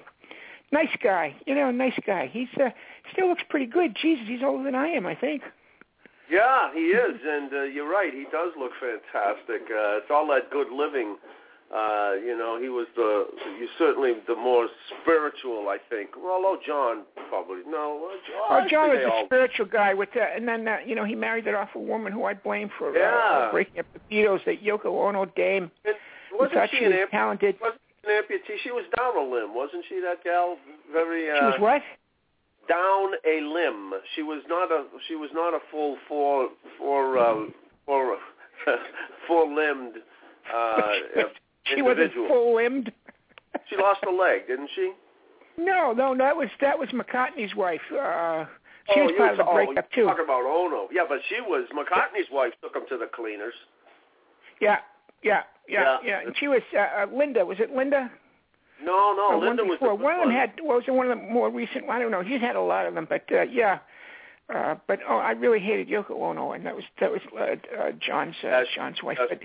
Nice 0.71 0.95
guy, 1.01 1.36
you 1.48 1.56
know, 1.56 1.71
nice 1.71 1.98
guy. 2.06 2.27
He's 2.27 2.50
uh, 2.62 2.69
still 3.12 3.30
looks 3.30 3.44
pretty 3.50 3.66
good. 3.66 3.95
Jesus, 3.95 4.27
he's 4.27 4.44
older 4.44 4.63
than 4.63 4.75
I 4.75 4.89
am, 4.89 5.07
I 5.07 5.16
think. 5.16 5.42
Yeah, 6.30 6.71
he 6.74 6.92
is, 6.92 7.19
and 7.25 7.51
uh, 7.51 7.63
you're 7.63 7.89
right. 7.89 8.13
He 8.13 8.25
does 8.31 8.54
look 8.57 8.71
fantastic. 8.80 9.63
Uh, 9.63 9.98
it's 9.98 10.12
all 10.12 10.27
that 10.27 10.51
good 10.51 10.72
living. 10.72 11.17
Uh, 11.74 12.14
you 12.26 12.36
know, 12.36 12.60
he 12.60 12.68
was 12.70 12.88
the 12.96 13.26
you 13.60 13.68
certainly 13.78 14.14
the 14.28 14.36
more 14.36 14.68
spiritual, 15.02 15.70
I 15.70 15.78
think. 15.90 16.10
Well, 16.18 16.34
although 16.44 16.58
John 16.66 17.04
probably 17.30 17.62
no. 17.68 18.10
Uh, 18.10 18.16
John, 18.28 18.64
Oh, 18.66 18.68
John 18.70 18.90
was 18.90 19.00
a 19.06 19.12
all, 19.12 19.26
spiritual 19.26 19.68
guy 19.68 19.94
with 19.94 20.10
that, 20.16 20.36
and 20.36 20.48
then 20.48 20.68
uh, 20.68 20.78
you 20.84 20.96
know 20.96 21.04
he 21.06 21.14
married 21.14 21.46
that 21.46 21.54
awful 21.54 21.84
woman 21.86 22.12
who 22.12 22.24
I 22.26 22.34
blame 22.34 22.72
for 22.78 22.90
uh, 22.90 22.94
Yeah. 22.98 23.52
breaking 23.52 23.80
up 23.80 23.86
the 23.94 24.00
Beatles, 24.16 24.44
that 24.46 24.64
Yoko 24.64 24.86
Ono 25.08 25.26
dame. 25.26 25.70
And 25.86 25.96
wasn't 26.34 26.72
she 26.72 26.78
she 26.78 26.84
an 26.86 26.92
was 26.92 27.00
amp- 27.02 27.12
talented. 27.12 27.56
wasn't 27.62 27.82
an 28.06 28.12
amputee? 28.24 28.58
She 28.64 28.72
was 28.72 28.86
down 28.98 29.16
a 29.16 29.22
limb, 29.22 29.54
wasn't 29.54 29.86
she? 29.90 30.00
That 30.02 30.24
gal, 30.24 30.58
very 30.92 31.30
uh, 31.30 31.36
She 31.38 31.46
was 31.46 31.60
what? 31.60 31.82
down 32.68 33.12
a 33.26 33.42
limb. 33.42 33.94
She 34.16 34.24
was 34.24 34.42
not 34.48 34.72
a 34.72 34.86
she 35.08 35.14
was 35.16 35.30
not 35.34 35.54
a 35.54 35.60
full 35.70 35.98
four 36.08 36.50
four 36.80 37.18
uh, 37.20 37.46
four 37.86 38.18
four 39.28 39.46
limbed 39.48 39.98
uh, 40.52 40.92
she 41.76 41.82
wasn't 41.82 42.14
full 42.14 42.56
limbed. 42.56 42.92
She 43.70 43.78
lost 43.78 44.02
a 44.08 44.12
leg, 44.12 44.48
didn't 44.48 44.70
she? 44.76 44.94
No, 45.58 45.92
no, 45.92 46.16
that 46.18 46.36
was 46.36 46.50
that 46.62 46.80
was 46.80 46.90
McCartney's 46.90 47.56
wife. 47.56 47.82
Uh, 47.92 48.46
she 48.94 49.02
oh, 49.02 49.06
was 49.06 49.14
part 49.18 49.32
of 49.32 49.38
the 49.38 49.46
oh, 49.46 49.54
breakup 49.54 49.92
too. 49.92 50.06
Talk 50.06 50.20
about 50.24 50.46
Ono. 50.46 50.88
Yeah, 50.92 51.04
but 51.08 51.20
she 51.28 51.42
was 51.42 51.68
McCartney's 51.76 52.28
wife. 52.32 52.54
Took 52.62 52.76
him 52.76 52.84
to 52.90 52.98
the 52.98 53.08
cleaners. 53.14 53.54
Yeah, 54.62 54.78
yeah, 55.24 55.44
yeah, 55.68 55.84
Yeah. 55.84 55.98
yeah. 56.04 56.22
And 56.26 56.36
she 56.40 56.48
was 56.48 56.62
uh, 56.74 56.80
uh, 56.80 57.06
Linda. 57.14 57.46
Was 57.46 57.60
it 57.60 57.76
Linda? 57.76 58.10
No, 58.82 59.14
no, 59.16 59.34
Or 59.34 59.38
one 59.38 59.48
Linda 59.48 59.64
was 59.64 59.78
the 59.82 59.94
one 59.94 60.14
of 60.14 60.20
them 60.22 60.30
one. 60.30 60.36
had 60.36 60.54
was 60.62 60.84
it 60.88 60.92
one 60.92 61.12
of 61.12 61.18
the 61.18 61.24
more 61.24 61.50
recent. 61.50 61.90
I 61.90 62.00
don't 62.00 62.12
know. 62.12 62.22
He's 62.24 62.40
had 62.42 62.56
a 62.56 62.62
lot 62.62 62.86
of 62.86 62.94
them, 62.96 63.06
but 63.10 63.26
uh, 63.32 63.42
yeah. 63.44 63.80
Uh, 64.54 64.76
but 64.88 65.00
oh, 65.08 65.18
I 65.18 65.32
really 65.32 65.60
hated 65.60 65.88
Yoko 65.90 66.22
Ono, 66.22 66.54
and 66.54 66.66
that 66.66 66.76
was 66.76 66.84
that 67.00 67.12
was 67.12 67.22
uh, 67.38 67.44
uh, 67.78 67.92
John's 68.00 68.36
uh, 68.44 68.48
That's- 68.48 68.68
John's 68.76 69.04
wife. 69.04 69.18
But, 69.30 69.42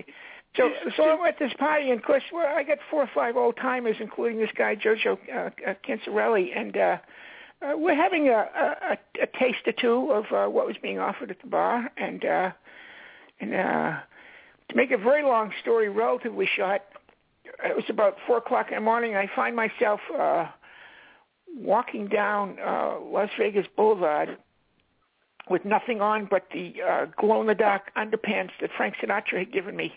so 0.57 0.71
so 0.95 1.03
I'm 1.03 1.25
at 1.25 1.39
this 1.39 1.53
party, 1.57 1.89
and 1.91 1.99
of 1.99 2.05
course, 2.05 2.23
well, 2.31 2.45
I 2.45 2.63
got 2.63 2.77
four 2.89 3.03
or 3.03 3.09
five 3.13 3.35
old 3.35 3.57
timers, 3.57 3.97
including 3.99 4.39
this 4.39 4.51
guy 4.55 4.75
Jojo 4.75 5.17
uh, 5.33 5.49
uh, 5.67 5.73
Cancerelli, 5.87 6.55
and 6.55 6.77
uh, 6.77 6.97
uh, 7.61 7.77
we're 7.77 7.95
having 7.95 8.27
a, 8.27 8.31
a, 8.91 8.97
a, 9.21 9.27
taste 9.39 9.65
or 9.65 9.71
two 9.71 10.11
of 10.11 10.25
uh, 10.31 10.49
what 10.49 10.67
was 10.67 10.75
being 10.81 10.99
offered 10.99 11.31
at 11.31 11.41
the 11.41 11.47
bar, 11.47 11.89
and 11.97 12.25
uh, 12.25 12.51
and 13.39 13.53
uh, 13.53 13.99
to 14.69 14.75
make 14.75 14.91
a 14.91 14.97
very 14.97 15.23
long 15.23 15.51
story 15.61 15.89
relatively 15.89 16.47
short, 16.55 16.81
it 17.63 17.75
was 17.75 17.85
about 17.89 18.17
four 18.27 18.37
o'clock 18.37 18.67
in 18.69 18.75
the 18.75 18.81
morning. 18.81 19.15
I 19.15 19.29
find 19.35 19.55
myself 19.55 19.99
uh, 20.17 20.47
walking 21.55 22.07
down 22.07 22.57
uh, 22.59 22.97
Las 22.99 23.29
Vegas 23.37 23.67
Boulevard 23.75 24.37
with 25.49 25.63
nothing 25.63 26.01
on 26.01 26.27
but 26.29 26.47
the 26.53 26.73
uh, 26.81 27.05
glow 27.17 27.41
in 27.41 27.47
the 27.47 27.55
dark 27.55 27.91
underpants 27.95 28.51
that 28.61 28.71
Frank 28.75 28.95
Sinatra 29.01 29.39
had 29.39 29.53
given 29.53 29.75
me. 29.75 29.93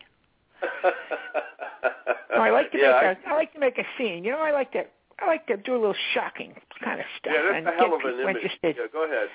No, 2.34 2.42
I 2.42 2.50
like 2.50 2.72
to 2.72 2.78
yeah, 2.78 3.14
make 3.16 3.26
a, 3.26 3.28
I 3.28 3.34
like 3.34 3.52
to 3.54 3.58
make 3.58 3.78
a 3.78 3.84
scene. 3.96 4.24
You 4.24 4.32
know, 4.32 4.40
I 4.40 4.52
like 4.52 4.72
to 4.72 4.84
I 5.20 5.26
like 5.26 5.46
to 5.46 5.56
do 5.56 5.72
a 5.72 5.80
little 5.80 5.96
shocking 6.14 6.54
kind 6.82 7.00
of 7.00 7.06
stuff 7.18 7.32
yeah, 7.34 7.42
that's 7.52 7.58
and 7.58 7.68
a 7.68 7.72
hell 7.72 7.94
of 7.94 8.00
an 8.04 8.20
image. 8.20 8.36
interested. 8.36 8.76
Yeah, 8.78 8.86
go 8.92 9.04
ahead. 9.04 9.28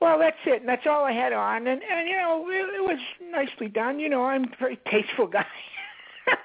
Well, 0.00 0.18
that's 0.18 0.36
it, 0.46 0.60
and 0.60 0.68
that's 0.68 0.86
all 0.86 1.04
I 1.04 1.12
had 1.12 1.32
on, 1.32 1.66
and 1.66 1.82
and 1.82 2.08
you 2.08 2.16
know, 2.16 2.46
it, 2.48 2.74
it 2.76 2.82
was 2.82 2.98
nicely 3.30 3.68
done. 3.68 3.98
You 3.98 4.08
know, 4.08 4.24
I'm 4.24 4.44
a 4.44 4.56
very 4.58 4.78
tasteful 4.90 5.26
guy. 5.26 5.46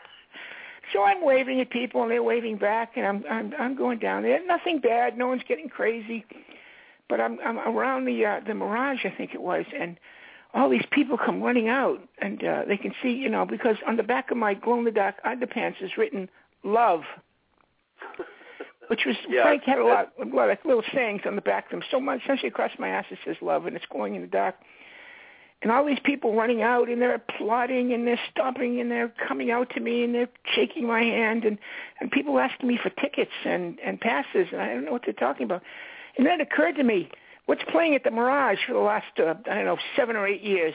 so 0.93 1.03
I'm 1.03 1.23
waving 1.23 1.61
at 1.61 1.69
people, 1.69 2.01
and 2.03 2.11
they're 2.11 2.23
waving 2.23 2.57
back, 2.57 2.93
and 2.97 3.05
I'm 3.05 3.23
I'm 3.29 3.53
I'm 3.57 3.77
going 3.77 3.99
down 3.99 4.23
there. 4.23 4.45
Nothing 4.45 4.79
bad. 4.79 5.17
No 5.17 5.27
one's 5.27 5.43
getting 5.47 5.69
crazy, 5.69 6.25
but 7.07 7.21
I'm 7.21 7.39
I'm 7.39 7.57
around 7.59 8.05
the 8.05 8.25
uh, 8.25 8.39
the 8.45 8.53
Mirage, 8.53 9.05
I 9.05 9.13
think 9.15 9.33
it 9.33 9.41
was, 9.41 9.65
and 9.77 9.97
all 10.55 10.69
these 10.69 10.85
people 10.91 11.17
come 11.17 11.43
running 11.43 11.67
out, 11.67 11.99
and 12.19 12.41
uh, 12.43 12.61
they 12.65 12.77
can 12.77 12.93
see, 13.03 13.09
you 13.09 13.29
know, 13.29 13.45
because 13.45 13.75
on 13.85 13.97
the 13.97 14.03
back 14.03 14.31
of 14.31 14.37
my 14.37 14.53
glow 14.53 14.79
in 14.79 14.85
the 14.85 14.91
dark 14.91 15.15
underpants 15.25 15.83
is 15.83 15.91
written 15.97 16.29
"Love." 16.63 17.01
Which 18.87 19.01
was 19.05 19.15
Yeah, 19.29 19.43
Frank 19.43 19.63
had 19.63 19.79
a 19.79 19.85
lot, 19.85 20.13
a 20.21 20.25
lot 20.33 20.49
of 20.49 20.57
little 20.63 20.83
sayings 20.93 21.21
on 21.25 21.35
the 21.35 21.41
back 21.41 21.65
of 21.65 21.71
them. 21.71 21.81
So 21.91 21.99
much, 21.99 22.21
essentially 22.23 22.47
across 22.47 22.71
my 22.79 22.87
ass 22.87 23.05
it 23.11 23.19
says 23.25 23.35
"love," 23.41 23.65
and 23.65 23.75
it's 23.75 23.85
glowing 23.91 24.15
in 24.15 24.21
the 24.21 24.27
dark. 24.27 24.55
And 25.61 25.71
all 25.71 25.85
these 25.85 25.99
people 26.03 26.35
running 26.35 26.61
out, 26.61 26.89
and 26.89 27.01
they're 27.01 27.15
applauding, 27.15 27.91
and 27.93 28.05
they're 28.07 28.19
stomping, 28.31 28.79
and 28.79 28.89
they're 28.91 29.11
coming 29.27 29.51
out 29.51 29.71
to 29.71 29.79
me, 29.79 30.03
and 30.03 30.13
they're 30.13 30.29
shaking 30.53 30.87
my 30.87 31.01
hand, 31.01 31.43
and 31.43 31.57
and 31.99 32.09
people 32.11 32.39
asking 32.39 32.69
me 32.69 32.79
for 32.81 32.89
tickets 32.91 33.31
and 33.43 33.77
and 33.83 33.99
passes, 33.99 34.47
and 34.53 34.61
I 34.61 34.67
don't 34.67 34.85
know 34.85 34.93
what 34.93 35.01
they're 35.03 35.13
talking 35.13 35.43
about. 35.43 35.63
And 36.17 36.25
then 36.25 36.39
it 36.39 36.47
occurred 36.49 36.77
to 36.77 36.83
me, 36.83 37.09
what's 37.45 37.63
playing 37.71 37.95
at 37.95 38.03
the 38.03 38.11
Mirage 38.11 38.59
for 38.67 38.73
the 38.73 38.79
last 38.79 39.05
uh, 39.19 39.33
I 39.49 39.55
don't 39.55 39.65
know 39.65 39.77
seven 39.95 40.15
or 40.15 40.27
eight 40.27 40.41
years 40.41 40.73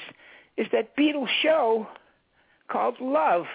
is 0.57 0.67
that 0.73 0.97
Beatles 0.97 1.29
show 1.43 1.87
called 2.69 3.01
Love. 3.01 3.47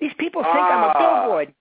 These 0.00 0.12
people 0.18 0.42
think 0.42 0.56
I'm 0.56 0.84
a 0.84 0.92
Ah. 0.94 1.22
billboard. 1.22 1.54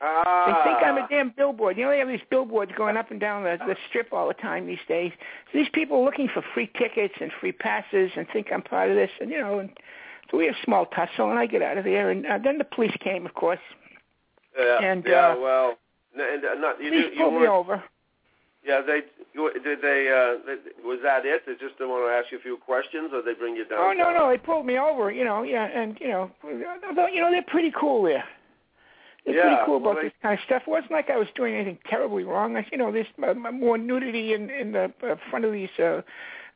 Ah. 0.00 0.44
They 0.46 0.70
think 0.70 0.82
I'm 0.84 0.98
a 0.98 1.06
damn 1.08 1.30
billboard. 1.30 1.78
You 1.78 1.84
know, 1.84 1.90
they 1.90 1.98
have 1.98 2.08
these 2.08 2.20
billboards 2.30 2.72
going 2.76 2.96
up 2.96 3.10
and 3.10 3.20
down 3.20 3.44
the, 3.44 3.56
the 3.66 3.76
strip 3.88 4.12
all 4.12 4.28
the 4.28 4.34
time 4.34 4.66
these 4.66 4.78
days. 4.86 5.12
So 5.52 5.58
these 5.58 5.68
people 5.72 5.98
are 6.00 6.04
looking 6.04 6.28
for 6.28 6.42
free 6.52 6.70
tickets 6.78 7.14
and 7.20 7.30
free 7.40 7.52
passes 7.52 8.10
and 8.16 8.26
think 8.32 8.48
I'm 8.52 8.62
part 8.62 8.90
of 8.90 8.96
this. 8.96 9.10
And, 9.20 9.30
you 9.30 9.38
know, 9.38 9.60
and 9.60 9.70
so 10.30 10.36
we 10.38 10.46
have 10.46 10.56
a 10.56 10.64
small 10.64 10.86
tussle, 10.86 11.30
and 11.30 11.38
I 11.38 11.46
get 11.46 11.62
out 11.62 11.78
of 11.78 11.84
there. 11.84 12.10
And 12.10 12.26
uh, 12.26 12.38
then 12.42 12.58
the 12.58 12.64
police 12.64 12.94
came, 13.00 13.24
of 13.24 13.34
course. 13.34 13.60
Yeah, 14.58 14.78
and, 14.82 15.04
yeah, 15.06 15.28
uh, 15.28 15.36
well, 15.40 15.78
and 16.14 16.44
uh, 16.44 16.54
not 16.54 16.82
you. 16.82 16.90
Police 16.90 17.04
You, 17.12 17.18
you 17.18 17.30
pulled 17.30 17.40
me 17.40 17.48
over. 17.48 17.82
Yeah, 18.66 18.80
they 18.80 19.00
did. 19.34 19.82
They 19.82 20.08
uh, 20.08 20.54
was 20.84 21.00
that 21.02 21.26
it? 21.26 21.42
They 21.46 21.52
just 21.52 21.76
didn't 21.76 21.90
want 21.90 22.08
to 22.08 22.14
ask 22.14 22.32
you 22.32 22.38
a 22.38 22.40
few 22.40 22.56
questions, 22.56 23.10
or 23.12 23.20
they 23.22 23.34
bring 23.34 23.56
you 23.56 23.64
down? 23.66 23.78
Oh, 23.78 23.92
no, 23.92 24.12
no, 24.12 24.30
they 24.30 24.38
pulled 24.38 24.64
me 24.64 24.78
over, 24.78 25.10
you 25.10 25.24
know, 25.24 25.42
yeah, 25.42 25.64
and, 25.66 25.98
you 26.00 26.08
know, 26.08 26.30
you 26.42 27.20
know, 27.20 27.30
they're 27.30 27.42
pretty 27.42 27.72
cool 27.78 28.02
there. 28.04 28.24
They're 29.26 29.34
Yeah, 29.36 29.42
pretty 29.42 29.56
cool 29.66 29.80
well, 29.80 29.92
about 29.92 30.02
they- 30.02 30.08
this 30.08 30.16
kind 30.22 30.38
of 30.38 30.44
stuff. 30.44 30.62
It 30.66 30.70
wasn't 30.70 30.92
like 30.92 31.10
I 31.10 31.18
was 31.18 31.28
doing 31.34 31.54
anything 31.54 31.78
terribly 31.88 32.24
wrong. 32.24 32.56
I, 32.56 32.66
you 32.72 32.78
know, 32.78 32.90
there's 32.90 33.06
uh, 33.22 33.34
more 33.34 33.76
nudity 33.78 34.32
in 34.34 34.50
in 34.50 34.72
the 34.72 34.92
uh, 35.02 35.16
front 35.30 35.44
of 35.44 35.52
these 35.52 35.70
uh, 35.78 36.02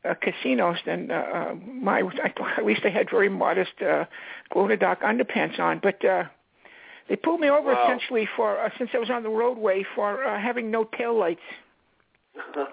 uh, 0.05 0.13
casinos 0.21 0.77
than 0.85 1.11
uh, 1.11 1.13
uh, 1.13 1.55
my. 1.55 2.01
I, 2.01 2.33
at 2.57 2.65
least 2.65 2.81
I 2.85 2.89
had 2.89 3.09
very 3.09 3.29
modest 3.29 3.73
uh, 3.81 4.05
glow 4.51 4.63
in 4.65 4.69
the 4.69 4.77
dark 4.77 5.01
underpants 5.01 5.59
on, 5.59 5.79
but 5.81 6.03
uh, 6.05 6.23
they 7.07 7.15
pulled 7.15 7.39
me 7.39 7.49
over 7.49 7.73
Wow. 7.73 7.83
essentially 7.85 8.27
for 8.35 8.59
uh, 8.59 8.69
since 8.77 8.91
I 8.93 8.99
was 8.99 9.09
on 9.09 9.23
the 9.23 9.29
roadway 9.29 9.83
for 9.95 10.23
uh, 10.23 10.39
having 10.39 10.69
no 10.71 10.83
tail 10.85 11.17
lights. 11.17 11.41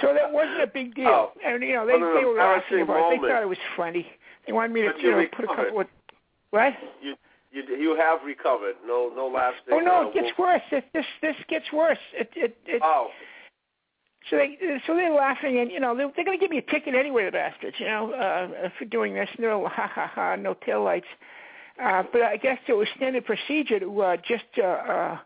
So 0.00 0.14
that 0.14 0.32
wasn't 0.32 0.62
a 0.62 0.66
big 0.66 0.94
deal. 0.94 1.08
Oh. 1.08 1.32
And 1.44 1.62
you 1.62 1.74
know, 1.74 1.86
they 1.86 1.92
they 1.92 2.24
were 2.24 2.36
laughing 2.38 2.82
about 2.82 3.12
it. 3.12 3.20
They 3.20 3.28
thought 3.28 3.42
it 3.42 3.48
was 3.48 3.58
funny. 3.76 4.06
They 4.46 4.52
wanted 4.52 4.72
me 4.72 4.82
to, 4.82 4.92
But 4.92 5.02
you 5.02 5.10
you 5.10 5.16
know, 5.16 5.26
put 5.32 5.44
a 5.44 5.48
recovered. 5.48 5.64
couple 5.66 5.80
of 5.82 5.86
what? 6.50 6.72
you 7.02 7.14
you 7.52 7.62
you 7.76 7.96
have 7.96 8.20
recovered. 8.24 8.76
No 8.86 9.12
no 9.14 9.26
lasting. 9.28 9.72
Oh 9.72 9.78
no, 9.80 10.06
uh, 10.06 10.08
it 10.08 10.14
gets 10.14 10.38
wo- 10.38 10.46
worse. 10.46 10.62
It, 10.72 10.84
this 10.94 11.04
this 11.20 11.36
gets 11.48 11.70
worse. 11.72 11.98
It 12.14 12.30
it 12.34 12.56
it. 12.66 12.80
Oh. 12.82 13.08
So 14.30 14.36
they 14.36 14.56
so 14.86 14.94
they're 14.94 15.12
laughing, 15.12 15.58
and 15.58 15.70
you 15.70 15.80
know 15.80 15.96
they're, 15.96 16.10
they're 16.16 16.24
going 16.24 16.38
to 16.38 16.42
give 16.42 16.50
me 16.50 16.58
a 16.58 16.70
ticket 16.70 16.94
anyway, 16.94 17.24
the 17.26 17.32
bastards. 17.32 17.76
You 17.78 17.86
know, 17.86 18.12
uh, 18.12 18.68
for 18.78 18.84
doing 18.86 19.14
this. 19.14 19.28
No 19.38 19.66
ha 19.66 19.90
ha 19.92 20.10
ha, 20.14 20.36
no 20.36 20.54
tail 20.54 20.82
lights. 20.82 21.06
Uh, 21.82 22.02
but 22.12 22.22
I 22.22 22.36
guess 22.36 22.58
it 22.68 22.74
was 22.74 22.88
standard 22.96 23.24
procedure 23.24 23.80
to 23.80 24.00
uh, 24.02 24.16
just 24.16 24.44
uh, 24.58 24.62
uh, 24.62 25.18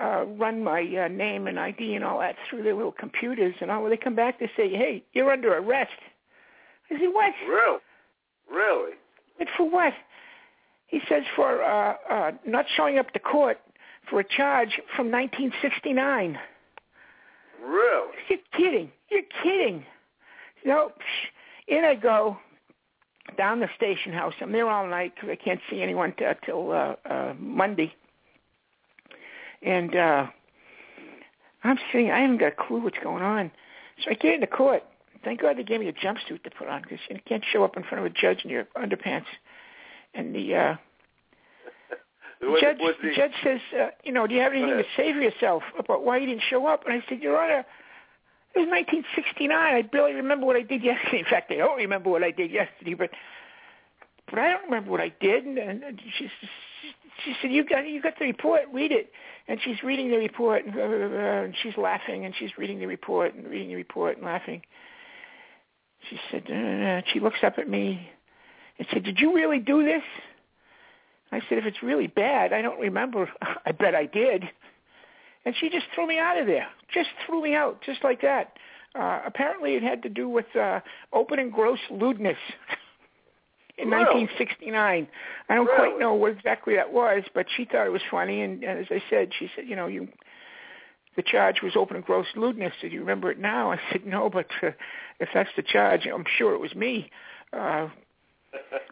uh, 0.00 0.24
run 0.38 0.64
my 0.64 0.80
uh, 0.80 1.08
name 1.08 1.46
and 1.46 1.58
ID 1.58 1.94
and 1.94 2.04
all 2.04 2.20
that 2.20 2.36
through 2.48 2.62
their 2.62 2.74
little 2.74 2.92
computers, 2.92 3.54
and 3.60 3.70
all. 3.70 3.82
When 3.82 3.90
they 3.90 3.96
come 3.96 4.16
back, 4.16 4.40
they 4.40 4.50
say, 4.56 4.70
"Hey, 4.70 5.04
you're 5.12 5.30
under 5.30 5.56
arrest." 5.56 5.92
I 6.90 6.98
said, 6.98 7.08
"What?" 7.12 7.32
Really? 7.48 7.78
Really? 8.50 8.92
But 9.38 9.48
for 9.56 9.68
what? 9.70 9.92
He 10.86 11.00
says 11.08 11.22
for 11.36 11.62
uh, 11.62 11.94
uh, 12.10 12.32
not 12.46 12.66
showing 12.76 12.98
up 12.98 13.12
to 13.12 13.18
court 13.20 13.58
for 14.08 14.20
a 14.20 14.24
charge 14.24 14.80
from 14.96 15.10
1969. 15.10 16.38
Really? 17.64 18.08
You're 18.28 18.38
kidding. 18.56 18.90
You're 19.08 19.22
kidding. 19.42 19.84
No, 20.64 20.92
in 21.68 21.84
I 21.84 21.94
go 21.94 22.36
down 23.36 23.60
the 23.60 23.68
station 23.76 24.12
house. 24.12 24.34
I'm 24.40 24.52
there 24.52 24.68
all 24.68 24.86
night 24.86 25.12
because 25.14 25.30
I 25.30 25.36
can't 25.36 25.60
see 25.70 25.80
anyone 25.82 26.12
t- 26.18 26.24
till 26.44 26.72
uh, 26.72 26.96
uh, 27.08 27.34
Monday. 27.38 27.94
And 29.62 29.94
uh, 29.94 30.26
I'm 31.64 31.78
sitting. 31.92 32.10
I 32.10 32.20
haven't 32.20 32.38
got 32.38 32.52
a 32.52 32.56
clue 32.56 32.82
what's 32.82 32.98
going 33.02 33.22
on. 33.22 33.50
So 34.02 34.10
I 34.10 34.14
get 34.14 34.34
into 34.34 34.46
court. 34.46 34.82
Thank 35.24 35.42
God 35.42 35.58
they 35.58 35.64
gave 35.64 35.80
me 35.80 35.88
a 35.88 35.92
jumpsuit 35.92 36.42
to 36.44 36.50
put 36.50 36.68
on 36.68 36.82
because 36.82 36.98
you 37.10 37.18
can't 37.28 37.44
show 37.52 37.62
up 37.62 37.76
in 37.76 37.82
front 37.82 38.04
of 38.04 38.10
a 38.10 38.14
judge 38.14 38.44
in 38.44 38.50
your 38.50 38.64
underpants. 38.76 39.26
And 40.14 40.34
the 40.34 40.54
uh, 40.54 40.76
Was, 42.42 42.60
judge, 42.62 42.78
the 42.78 42.94
the, 43.02 43.14
judge 43.14 43.32
says, 43.44 43.60
uh, 43.78 43.88
you 44.02 44.12
know, 44.12 44.26
do 44.26 44.34
you 44.34 44.40
have 44.40 44.52
anything 44.52 44.70
to 44.70 44.84
say 44.96 45.12
for 45.12 45.20
yourself 45.20 45.62
about 45.78 46.04
why 46.04 46.16
you 46.16 46.26
didn't 46.26 46.44
show 46.48 46.66
up? 46.66 46.84
And 46.86 46.94
I 46.94 47.04
said, 47.08 47.20
Your 47.20 47.38
Honor, 47.38 47.66
it 48.54 48.58
was 48.58 48.68
1969. 48.68 49.50
I 49.52 49.82
barely 49.82 50.14
remember 50.14 50.46
what 50.46 50.56
I 50.56 50.62
did 50.62 50.82
yesterday. 50.82 51.18
In 51.20 51.24
fact, 51.26 51.50
I 51.50 51.56
don't 51.56 51.76
remember 51.76 52.08
what 52.08 52.22
I 52.24 52.30
did 52.30 52.50
yesterday, 52.50 52.94
but 52.94 53.10
but 54.30 54.38
I 54.38 54.50
don't 54.52 54.64
remember 54.64 54.92
what 54.92 55.00
I 55.00 55.12
did. 55.20 55.44
And, 55.44 55.58
and 55.58 56.00
she 56.18 56.30
she 57.24 57.34
said, 57.40 57.50
you 57.50 57.64
got 57.64 57.88
you 57.88 58.00
got 58.02 58.18
the 58.18 58.26
report. 58.26 58.62
Read 58.72 58.92
it. 58.92 59.10
And 59.48 59.58
she's 59.64 59.82
reading 59.82 60.10
the 60.10 60.16
report, 60.16 60.64
and, 60.64 60.76
uh, 60.76 60.80
and 60.80 61.54
she's 61.62 61.76
laughing, 61.76 62.24
and 62.24 62.34
she's 62.38 62.50
reading 62.56 62.78
the 62.78 62.86
report 62.86 63.34
and 63.34 63.46
reading 63.48 63.68
the 63.68 63.74
report 63.74 64.16
and 64.16 64.24
laughing. 64.24 64.62
She 66.08 66.18
said, 66.30 66.50
uh, 66.50 67.02
she 67.12 67.20
looks 67.20 67.38
up 67.42 67.58
at 67.58 67.68
me 67.68 68.08
and 68.78 68.86
said, 68.92 69.02
"Did 69.02 69.18
you 69.18 69.34
really 69.34 69.58
do 69.58 69.84
this?" 69.84 70.02
I 71.32 71.40
said, 71.48 71.58
if 71.58 71.64
it's 71.64 71.82
really 71.82 72.08
bad, 72.08 72.52
I 72.52 72.62
don't 72.62 72.80
remember. 72.80 73.30
I 73.66 73.72
bet 73.72 73.94
I 73.94 74.06
did. 74.06 74.44
And 75.44 75.54
she 75.58 75.70
just 75.70 75.86
threw 75.94 76.06
me 76.06 76.18
out 76.18 76.38
of 76.38 76.46
there. 76.46 76.66
Just 76.92 77.08
threw 77.26 77.42
me 77.42 77.54
out, 77.54 77.80
just 77.84 78.02
like 78.04 78.20
that. 78.22 78.52
Uh, 78.94 79.20
apparently 79.24 79.74
it 79.74 79.82
had 79.82 80.02
to 80.02 80.08
do 80.08 80.28
with 80.28 80.46
uh, 80.56 80.80
open 81.12 81.38
and 81.38 81.52
gross 81.52 81.78
lewdness 81.90 82.36
in 83.80 83.90
Really? 83.90 84.04
1969. 84.04 85.08
I 85.48 85.54
don't 85.54 85.66
Really? 85.66 85.76
quite 85.78 85.98
know 85.98 86.14
what 86.14 86.32
exactly 86.32 86.76
that 86.76 86.92
was, 86.92 87.22
but 87.34 87.46
she 87.56 87.64
thought 87.64 87.86
it 87.86 87.92
was 87.92 88.02
funny. 88.10 88.42
And, 88.42 88.62
and 88.62 88.78
as 88.78 88.86
I 88.90 89.02
said, 89.10 89.30
she 89.38 89.50
said, 89.54 89.66
you 89.66 89.76
know, 89.76 89.86
you 89.86 90.08
the 91.16 91.22
charge 91.22 91.60
was 91.60 91.74
open 91.76 91.96
and 91.96 92.04
gross 92.04 92.26
lewdness. 92.36 92.72
Did 92.80 92.92
you 92.92 93.00
remember 93.00 93.30
it 93.30 93.38
now? 93.38 93.72
I 93.72 93.80
said, 93.90 94.06
no, 94.06 94.30
but 94.30 94.46
uh, 94.62 94.70
if 95.18 95.28
that's 95.34 95.50
the 95.56 95.62
charge, 95.62 96.06
I'm 96.06 96.24
sure 96.38 96.54
it 96.54 96.60
was 96.60 96.74
me. 96.74 97.10
Uh, 97.52 97.88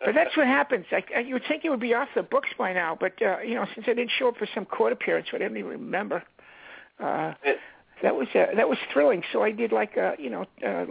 but 0.05 0.15
that's 0.15 0.37
what 0.37 0.47
happens. 0.47 0.87
I, 0.91 1.03
I, 1.17 1.21
you 1.21 1.35
would 1.35 1.45
think 1.49 1.65
it 1.65 1.71
would 1.71 1.81
be 1.81 1.95
off 1.95 2.09
the 2.15 2.23
books 2.23 2.49
by 2.59 2.73
now, 2.73 2.97
but 2.99 3.21
uh, 3.23 3.39
you 3.41 3.55
know, 3.55 3.67
since 3.75 3.87
I 3.89 3.95
didn't 3.95 4.11
show 4.19 4.29
up 4.29 4.37
for 4.37 4.49
some 4.55 4.65
court 4.65 4.93
appearance, 4.93 5.29
I 5.33 5.39
didn't 5.39 5.57
even 5.57 5.71
remember. 5.71 6.23
Uh, 7.01 7.35
that 8.03 8.15
was 8.15 8.29
uh, 8.35 8.47
that 8.57 8.69
was 8.69 8.79
thrilling. 8.93 9.23
So 9.33 9.43
I 9.43 9.51
did 9.51 9.73
like 9.73 9.97
uh, 9.97 10.13
you 10.19 10.31
know, 10.31 10.43
uh, 10.65 10.85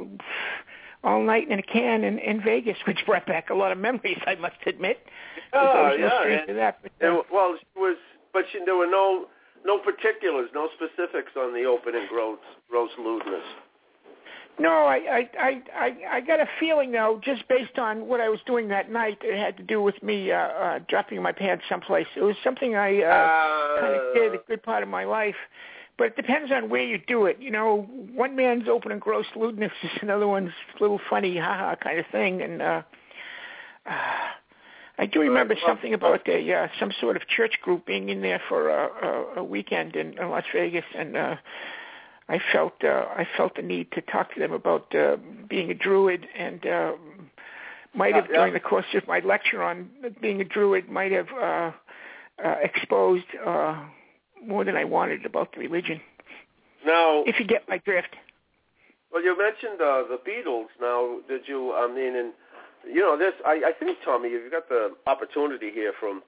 all 1.03 1.21
night 1.23 1.49
in 1.49 1.59
a 1.59 1.63
can 1.63 2.03
in, 2.03 2.19
in 2.19 2.41
Vegas, 2.41 2.77
which 2.87 2.99
brought 3.05 3.25
back 3.25 3.49
a 3.49 3.53
lot 3.53 3.71
of 3.71 3.77
memories. 3.77 4.19
I 4.25 4.35
must 4.35 4.55
admit. 4.65 4.99
Oh, 5.53 5.95
yeah, 5.97 6.23
and- 6.47 6.57
that. 6.57 6.79
But, 6.81 6.91
uh, 7.01 7.07
and, 7.07 7.23
well, 7.31 7.55
she 7.59 7.79
was, 7.79 7.97
but 8.33 8.43
she, 8.51 8.59
there 8.65 8.75
were 8.75 8.87
no 8.87 9.27
no 9.65 9.79
particulars, 9.79 10.49
no 10.53 10.69
specifics 10.75 11.31
on 11.37 11.53
the 11.53 11.63
open 11.65 11.95
and 11.95 12.07
gross 12.09 12.39
gross 12.69 12.91
lewdness. 12.97 13.43
No, 14.59 14.71
I, 14.71 14.95
I, 14.95 15.29
I, 15.39 15.61
I, 15.75 15.95
I 16.13 16.21
got 16.21 16.39
a 16.39 16.47
feeling 16.59 16.91
though, 16.91 17.21
just 17.23 17.47
based 17.47 17.77
on 17.77 18.07
what 18.07 18.19
I 18.21 18.29
was 18.29 18.39
doing 18.47 18.67
that 18.69 18.91
night, 18.91 19.19
it 19.21 19.37
had 19.37 19.55
to 19.57 19.63
do 19.63 19.83
with 19.83 20.01
me 20.01 20.31
uh, 20.31 20.37
uh, 20.37 20.79
dropping 20.89 21.21
my 21.21 21.31
pants 21.31 21.63
someplace. 21.69 22.07
It 22.15 22.23
was 22.23 22.35
something 22.43 22.75
I 22.75 23.03
uh, 23.03 23.79
kind 23.79 23.93
of 23.93 24.15
did 24.15 24.33
a 24.33 24.43
good 24.47 24.63
part 24.63 24.81
of 24.81 24.89
my 24.89 25.03
life. 25.03 25.35
But 25.97 26.07
it 26.07 26.15
depends 26.15 26.51
on 26.51 26.69
where 26.69 26.83
you 26.83 26.99
do 26.99 27.25
it. 27.25 27.37
You 27.39 27.51
know, 27.51 27.87
one 28.13 28.35
man's 28.35 28.67
open 28.67 28.91
and 28.91 29.01
gross 29.01 29.25
lewdness 29.35 29.71
is 29.83 29.89
another 30.01 30.27
one's 30.27 30.51
little 30.79 30.99
funny 31.09 31.37
ha-ha 31.37 31.75
kind 31.75 31.99
of 31.99 32.05
thing. 32.11 32.41
And 32.41 32.61
uh, 32.61 32.81
uh, 33.85 34.27
I 34.99 35.05
do 35.05 35.21
remember 35.21 35.55
something 35.65 35.93
about 35.93 36.27
a, 36.27 36.53
uh, 36.53 36.67
some 36.79 36.91
sort 36.99 37.15
of 37.15 37.27
church 37.27 37.55
group 37.61 37.85
being 37.85 38.09
in 38.09 38.21
there 38.21 38.41
for 38.47 38.69
a, 38.69 38.85
a, 38.85 39.39
a 39.39 39.43
weekend 39.43 39.95
in, 39.95 40.17
in 40.17 40.29
Las 40.29 40.45
Vegas. 40.53 40.85
And 40.95 41.17
uh, 41.17 41.35
I 42.29 42.39
felt 42.51 42.83
uh, 42.83 43.05
I 43.15 43.27
felt 43.37 43.55
the 43.55 43.61
need 43.61 43.91
to 43.93 44.01
talk 44.01 44.33
to 44.33 44.39
them 44.39 44.51
about 44.51 44.93
uh, 44.93 45.15
being 45.47 45.71
a 45.71 45.73
druid, 45.73 46.27
and 46.37 46.65
uh, 46.65 46.91
might 47.95 48.15
have 48.15 48.27
during 48.27 48.53
the 48.53 48.59
course 48.59 48.85
of 48.93 49.07
my 49.07 49.19
lecture 49.19 49.63
on 49.63 49.89
being 50.21 50.41
a 50.41 50.43
druid 50.43 50.89
might 50.89 51.11
have 51.11 51.27
uh, 51.31 51.71
uh, 52.43 52.55
exposed 52.61 53.25
uh, 53.45 53.81
more 54.45 54.63
than 54.63 54.75
I 54.75 54.83
wanted 54.83 55.25
about 55.25 55.53
the 55.53 55.59
religion. 55.59 55.99
Now, 56.85 57.23
If 57.25 57.39
you 57.39 57.45
get 57.45 57.67
my 57.67 57.77
drift. 57.79 58.15
well, 59.11 59.23
you 59.23 59.37
mentioned 59.37 59.81
uh, 59.81 60.03
the 60.09 60.19
Beatles. 60.27 60.67
Now, 60.79 61.17
did 61.27 61.41
you? 61.47 61.73
I 61.73 61.87
mean, 61.87 62.15
and 62.15 62.33
you 62.89 63.01
know, 63.01 63.17
this. 63.17 63.33
I, 63.45 63.61
I 63.65 63.71
think, 63.77 63.97
Tommy, 64.05 64.29
you've 64.29 64.51
got 64.51 64.69
the 64.69 64.91
opportunity 65.07 65.71
here 65.73 65.93
from 65.99 66.21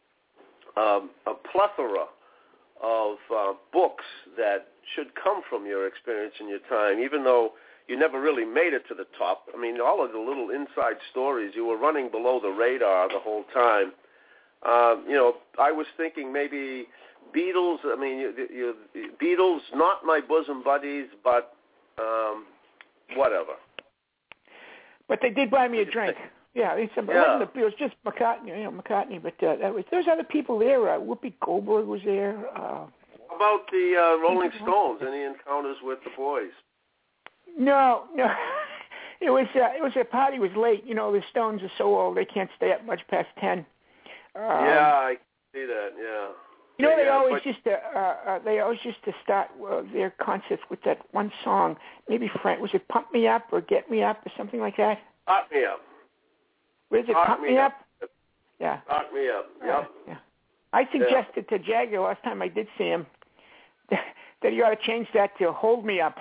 um, 0.76 1.10
a 1.28 1.34
plethora 1.34 2.06
of 2.82 3.18
uh, 3.36 3.54
books 3.74 4.06
that 4.38 4.68
should 4.96 5.08
come 5.22 5.42
from 5.50 5.66
your 5.66 5.88
experience 5.88 6.34
and 6.40 6.50
your 6.50 6.60
time, 6.70 7.00
even 7.00 7.24
though 7.24 7.52
you 7.88 7.98
never 7.98 8.20
really 8.22 8.46
made 8.46 8.74
it 8.74 8.84
to 8.88 8.94
the 8.96 9.06
top. 9.18 9.46
I 9.56 9.60
mean, 9.60 9.80
all 9.82 10.04
of 10.04 10.12
the 10.12 10.20
little 10.20 10.50
inside 10.50 10.98
stories, 11.12 11.54
you 11.56 11.66
were 11.66 11.78
running 11.78 12.10
below 12.10 12.40
the 12.42 12.50
radar 12.50 13.08
the 13.10 13.20
whole 13.20 13.44
time. 13.54 13.92
Um, 14.64 15.06
you 15.08 15.16
know, 15.16 15.36
I 15.60 15.72
was 15.72 15.88
thinking 15.98 16.32
maybe 16.34 16.88
Beatles. 17.36 17.80
I 17.86 17.96
mean, 18.00 18.20
you, 18.20 18.34
you, 18.94 19.12
Beatles, 19.22 19.60
not 19.74 20.06
my 20.06 20.22
bosom 20.22 20.64
buddies, 20.64 21.08
but 21.24 21.54
um, 22.00 22.46
whatever. 23.16 23.54
But 25.08 25.20
they 25.22 25.30
did 25.30 25.50
buy 25.50 25.68
me 25.68 25.82
a 25.82 25.86
drink. 25.86 26.16
Yeah, 26.54 26.74
it's 26.74 26.92
a, 26.98 27.02
Yeah. 27.02 27.12
It, 27.12 27.16
wasn't 27.16 27.54
the, 27.54 27.60
it 27.60 27.64
was 27.64 27.74
just 27.78 27.96
McCartney, 28.06 28.58
you 28.58 28.64
know, 28.64 28.72
McCartney, 28.72 29.22
but 29.22 29.42
uh, 29.44 29.56
that 29.58 29.74
was 29.74 29.84
there's 29.92 30.08
other 30.12 30.24
people 30.24 30.60
there. 30.60 30.90
Uh, 30.90 31.00
Whoopi 31.00 31.34
Goldberg 31.44 31.86
was 31.86 32.02
there. 32.04 32.38
Uh, 32.56 32.86
How 33.30 33.36
about 33.36 33.70
the 33.72 33.96
uh, 33.96 34.22
Rolling 34.22 34.52
Stones? 34.62 35.02
Any 35.06 35.24
encounters 35.24 35.78
with 35.84 36.00
the 36.04 36.12
boys? 36.18 36.52
no, 37.58 38.04
no, 38.16 38.26
it 39.22 39.30
was 39.30 39.48
uh, 39.56 39.76
it 39.78 39.82
was 39.82 39.94
a 40.00 40.04
party 40.04 40.40
was 40.40 40.52
late. 40.58 40.84
You 40.86 40.96
know, 40.96 41.12
the 41.12 41.22
Stones 41.30 41.62
are 41.62 41.72
so 41.78 42.00
old 42.00 42.18
they 42.18 42.26
can't 42.26 42.50
stay 42.58 42.72
up 42.72 42.86
much 42.86 43.02
past 43.10 43.30
ten. 43.40 43.60
Um, 44.36 44.66
yeah, 44.66 44.92
I 44.94 45.16
see 45.54 45.66
that. 45.66 45.90
Yeah. 46.00 46.28
You 46.80 46.86
know, 46.86 46.96
they 46.96 47.04
Yeah, 47.06 47.10
always 47.18 47.34
but- 47.34 47.46
used 47.46 47.64
to 47.66 47.74
uh, 47.74 48.00
uh, 48.26 48.40
they 48.40 48.60
always 48.62 48.80
used 48.86 49.04
to 49.04 49.14
start 49.22 49.50
uh, 49.70 49.82
their 49.94 50.12
concerts 50.12 50.64
with 50.70 50.82
that 50.84 51.00
one 51.12 51.30
song. 51.44 51.76
Maybe 52.08 52.32
Frank 52.42 52.62
was 52.62 52.72
it 52.74 52.88
"Pump 52.88 53.12
Me 53.14 53.28
Up" 53.28 53.44
or 53.52 53.60
"Get 53.60 53.92
Me 53.92 54.02
Up" 54.02 54.26
or 54.26 54.32
something 54.38 54.62
like 54.62 54.78
that. 54.78 54.98
Hot 55.28 55.52
me 55.52 55.66
up. 55.66 55.82
What 56.88 57.02
is 57.02 57.10
it? 57.10 57.16
Hot 57.16 57.28
"Pump 57.28 57.42
Me 57.42 57.58
Up"? 57.58 57.74
Yeah. 58.60 58.78
Pump 58.88 59.14
me 59.14 59.28
up. 59.30 59.46
Uh, 59.62 59.66
Yep. 59.68 59.92
yeah. 60.08 60.16
I 60.72 60.88
suggested 60.92 61.50
to 61.50 61.60
Jagger 61.60 62.00
last 62.00 62.24
time 62.24 62.42
I 62.42 62.48
did 62.48 62.68
see 62.78 62.86
him 62.86 63.06
that 63.90 64.54
he 64.54 64.62
ought 64.62 64.70
to 64.70 64.88
change 64.88 65.08
that 65.14 65.38
to 65.40 65.52
"Hold 65.52 65.84
Me 65.86 66.00
Up" 66.00 66.18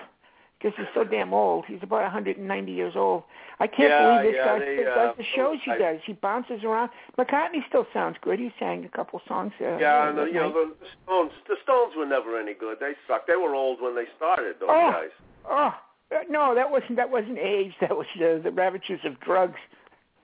because 0.61 0.77
he's 0.77 0.87
so 0.95 1.05
damn 1.05 1.33
old. 1.33 1.65
He's 1.67 1.79
about 1.83 2.03
190 2.03 2.73
years 2.73 2.95
old. 2.97 3.23
I 3.61 3.67
can't 3.67 3.91
Yeah, 3.91 4.19
believe 4.19 4.33
this 4.33 4.39
yeah, 4.39 4.45
guy 4.47 4.59
they, 4.59 4.77
still 4.77 4.93
uh, 4.93 5.07
does 5.07 5.17
the 5.17 5.25
shows 5.37 5.59
he 5.65 5.71
I- 5.73 5.79
does. 5.79 6.01
He 6.05 6.13
bounces 6.15 6.65
around. 6.65 6.91
McCartney 7.17 7.67
still 7.69 7.87
sounds 7.93 8.17
good. 8.23 8.39
He 8.39 8.53
sang 8.59 8.85
a 8.85 8.89
couple 8.89 9.21
songs. 9.29 9.53
Uh, 9.61 9.77
Yeah, 9.79 10.09
and 10.09 10.19
the, 10.19 10.25
you 10.25 10.35
know 10.35 10.51
the, 10.53 10.75
the 10.81 10.87
Stones. 11.05 11.33
The 11.49 11.57
Stones 11.63 11.95
were 11.97 12.07
never 12.07 12.39
any 12.41 12.55
good. 12.55 12.79
They 12.81 12.93
sucked. 13.07 13.27
They 13.29 13.37
were 13.37 13.55
old 13.55 13.81
when 13.81 13.95
they 13.95 14.05
started. 14.17 14.57
Those 14.61 14.69
Oh. 14.73 14.91
guys. 14.93 15.11
Oh 15.51 15.75
uh, 16.11 16.19
no, 16.29 16.55
that 16.55 16.71
wasn't 16.71 16.97
that 16.97 17.11
wasn't 17.11 17.39
age. 17.39 17.73
That 17.81 17.97
was 17.97 18.07
uh, 18.17 18.43
the 18.43 18.51
ravages 18.53 19.01
of 19.05 19.19
drugs. 19.21 19.59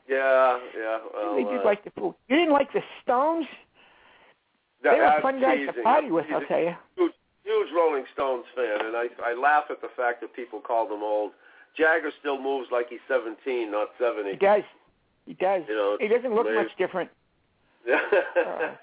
Yeah, 0.08 0.58
yeah. 0.76 0.98
Well, 1.14 1.34
they 1.36 1.44
did 1.44 1.60
uh, 1.60 1.64
like 1.64 1.82
the 1.84 1.90
fool. 1.92 2.16
You 2.28 2.36
didn't 2.36 2.52
like 2.52 2.72
the 2.72 2.82
Stones? 3.02 3.46
They 4.82 4.90
were 4.90 5.18
fun 5.22 5.40
guys 5.40 5.58
to 5.74 5.82
party 5.82 6.10
with. 6.10 6.26
I'll 6.32 6.44
tell 6.46 6.60
you. 6.60 6.74
Huge, 7.44 7.68
Rolling 7.76 8.04
Stones 8.14 8.44
fan, 8.54 8.86
and 8.86 8.96
I 8.96 9.08
I 9.22 9.34
laugh 9.34 9.64
at 9.70 9.80
the 9.82 9.88
fact 9.96 10.20
that 10.22 10.32
people 10.34 10.60
call 10.60 10.88
them 10.88 11.02
old. 11.02 11.32
Jagger 11.76 12.10
still 12.20 12.40
moves 12.40 12.68
like 12.70 12.88
he's 12.88 13.00
17, 13.08 13.70
not 13.70 13.88
70. 13.98 14.30
He 14.30 14.36
does. 14.36 14.62
He 15.26 15.34
does. 15.34 15.62
You 15.68 15.74
know, 15.74 15.96
he 16.00 16.08
doesn't 16.08 16.32
look 16.34 16.46
amazing. 16.46 16.62
much 16.64 16.76
different, 16.78 17.10
Yeah. 17.86 17.98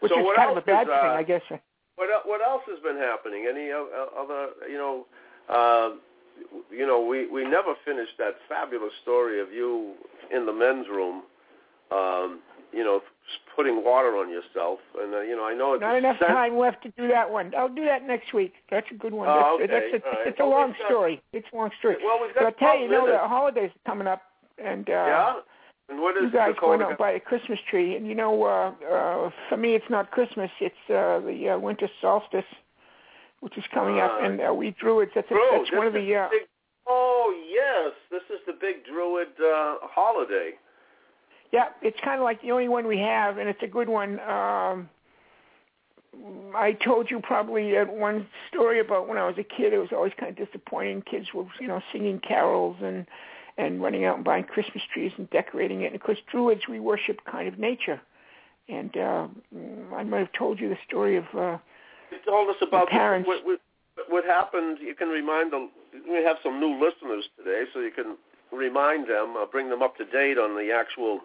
which 0.00 0.12
so 0.12 0.18
is 0.18 0.24
what 0.24 0.36
kind 0.36 0.50
of 0.50 0.56
a 0.58 0.60
bad 0.60 0.86
is, 0.86 0.92
uh, 0.92 1.00
thing, 1.00 1.10
I 1.10 1.22
guess. 1.22 1.42
What 1.96 2.08
what 2.26 2.40
else 2.42 2.62
has 2.68 2.78
been 2.80 2.96
happening? 2.96 3.46
Any 3.48 3.70
o- 3.72 3.88
other 4.16 4.50
you 4.70 4.76
know, 4.78 5.06
uh, 5.48 5.90
you 6.70 6.86
know, 6.86 7.00
we 7.04 7.26
we 7.26 7.44
never 7.44 7.74
finished 7.84 8.18
that 8.18 8.36
fabulous 8.48 8.92
story 9.02 9.40
of 9.40 9.52
you 9.52 9.94
in 10.34 10.46
the 10.46 10.52
men's 10.52 10.88
room, 10.88 11.22
um, 11.90 12.40
you 12.72 12.84
know, 12.84 13.02
putting 13.54 13.84
water 13.84 14.16
on 14.16 14.28
yourself, 14.30 14.78
and 15.00 15.14
uh, 15.14 15.20
you 15.20 15.36
know, 15.36 15.44
I 15.44 15.54
know 15.54 15.74
it's 15.74 15.80
Not 15.80 15.96
enough 15.96 16.16
sen- 16.20 16.28
time 16.28 16.56
left 16.58 16.82
to 16.84 16.90
do 16.96 17.08
that 17.08 17.30
one. 17.30 17.52
I'll 17.56 17.68
do 17.68 17.84
that 17.84 18.06
next 18.06 18.32
week. 18.32 18.54
That's 18.70 18.86
a 18.90 18.94
good 18.94 19.12
one. 19.12 19.28
Oh, 19.28 19.56
that's, 19.60 19.70
okay. 19.72 19.90
that's 19.92 20.04
a, 20.04 20.08
right. 20.08 20.26
it's 20.28 20.40
a 20.40 20.42
Well, 20.46 20.50
long 20.60 20.72
got- 20.78 20.86
story. 20.86 21.22
It's 21.32 21.46
a 21.52 21.56
long 21.56 21.70
story. 21.78 21.96
Well, 22.04 22.18
we've 22.22 22.34
got 22.34 22.44
But 22.44 22.58
got 22.60 22.66
tell 22.72 22.80
you, 22.80 22.88
12 22.88 23.02
you 23.06 23.12
know, 23.12 23.22
the 23.22 23.28
holidays 23.28 23.70
are 23.70 23.90
coming 23.90 24.06
up, 24.06 24.22
and 24.58 24.88
uh, 24.88 24.92
yeah. 24.92 25.34
And 25.88 26.00
what 26.00 26.16
is 26.16 26.22
you 26.24 26.30
guys 26.30 26.54
Dakota 26.54 26.78
going 26.78 26.82
out 26.82 26.98
by 26.98 27.10
a 27.10 27.20
Christmas 27.20 27.58
tree, 27.68 27.96
and 27.96 28.06
you 28.06 28.14
know, 28.14 28.44
uh, 28.44 28.72
uh, 28.90 29.30
for 29.48 29.56
me, 29.56 29.74
it's 29.74 29.90
not 29.90 30.10
Christmas. 30.10 30.50
It's 30.60 30.74
uh, 30.88 31.20
the 31.20 31.50
uh, 31.54 31.58
winter 31.58 31.88
solstice, 32.00 32.44
which 33.40 33.58
is 33.58 33.64
coming 33.74 33.98
up, 34.00 34.12
Uh, 34.22 34.24
and 34.24 34.40
uh, 34.40 34.54
we 34.54 34.70
druids. 34.70 35.10
That's 35.14 35.30
a, 35.30 35.34
that's 35.52 35.72
one 35.72 35.86
of 35.86 35.92
the. 35.92 36.14
Uh, 36.14 36.28
big, 36.30 36.42
oh 36.86 37.34
yes, 37.50 37.92
this 38.10 38.22
is 38.34 38.40
the 38.46 38.54
big 38.58 38.84
Druid 38.86 39.28
uh, 39.44 39.76
holiday. 39.82 40.52
Yeah, 41.52 41.66
it's 41.82 41.98
kind 42.02 42.18
of 42.18 42.24
like 42.24 42.40
the 42.40 42.50
only 42.50 42.68
one 42.68 42.86
we 42.86 42.98
have, 42.98 43.38
and 43.38 43.48
it's 43.48 43.62
a 43.62 43.66
good 43.66 43.88
one. 43.88 44.18
Um, 44.20 44.88
I 46.54 46.72
told 46.84 47.10
you 47.10 47.20
probably 47.20 47.76
uh, 47.76 47.84
one 47.84 48.26
story 48.48 48.80
about 48.80 49.08
when 49.08 49.18
I 49.18 49.26
was 49.26 49.36
a 49.38 49.44
kid. 49.44 49.72
It 49.72 49.78
was 49.78 49.90
always 49.92 50.12
kind 50.18 50.30
of 50.36 50.46
disappointing. 50.46 51.02
Kids 51.02 51.28
were, 51.34 51.44
you 51.60 51.68
know, 51.68 51.80
singing 51.92 52.20
carols 52.20 52.76
and 52.82 53.06
and 53.58 53.82
running 53.82 54.06
out 54.06 54.16
and 54.16 54.24
buying 54.24 54.44
Christmas 54.44 54.82
trees 54.92 55.12
and 55.18 55.28
decorating 55.28 55.82
it. 55.82 55.86
And 55.86 55.94
of 55.94 56.02
course, 56.02 56.18
Druids 56.30 56.62
we 56.68 56.80
worship 56.80 57.20
kind 57.30 57.46
of 57.48 57.58
nature. 57.58 58.00
And 58.68 58.96
uh, 58.96 59.26
I 59.94 60.04
might 60.04 60.20
have 60.20 60.32
told 60.32 60.58
you 60.58 60.70
the 60.70 60.78
story 60.86 61.16
of 61.16 61.24
uh, 61.36 61.58
You 62.10 62.18
told 62.24 62.48
us 62.48 62.56
about 62.62 62.88
parents- 62.88 63.26
what, 63.26 63.44
what, 63.44 63.60
what 64.08 64.24
happened. 64.24 64.78
You 64.80 64.94
can 64.94 65.08
remind 65.08 65.52
them. 65.52 65.70
We 66.08 66.22
have 66.24 66.36
some 66.42 66.60
new 66.60 66.80
listeners 66.80 67.24
today, 67.36 67.64
so 67.74 67.80
you 67.80 67.90
can 67.90 68.16
remind 68.50 69.08
them, 69.08 69.36
uh, 69.36 69.44
bring 69.44 69.68
them 69.68 69.82
up 69.82 69.96
to 69.98 70.04
date 70.06 70.38
on 70.38 70.56
the 70.56 70.72
actual. 70.72 71.20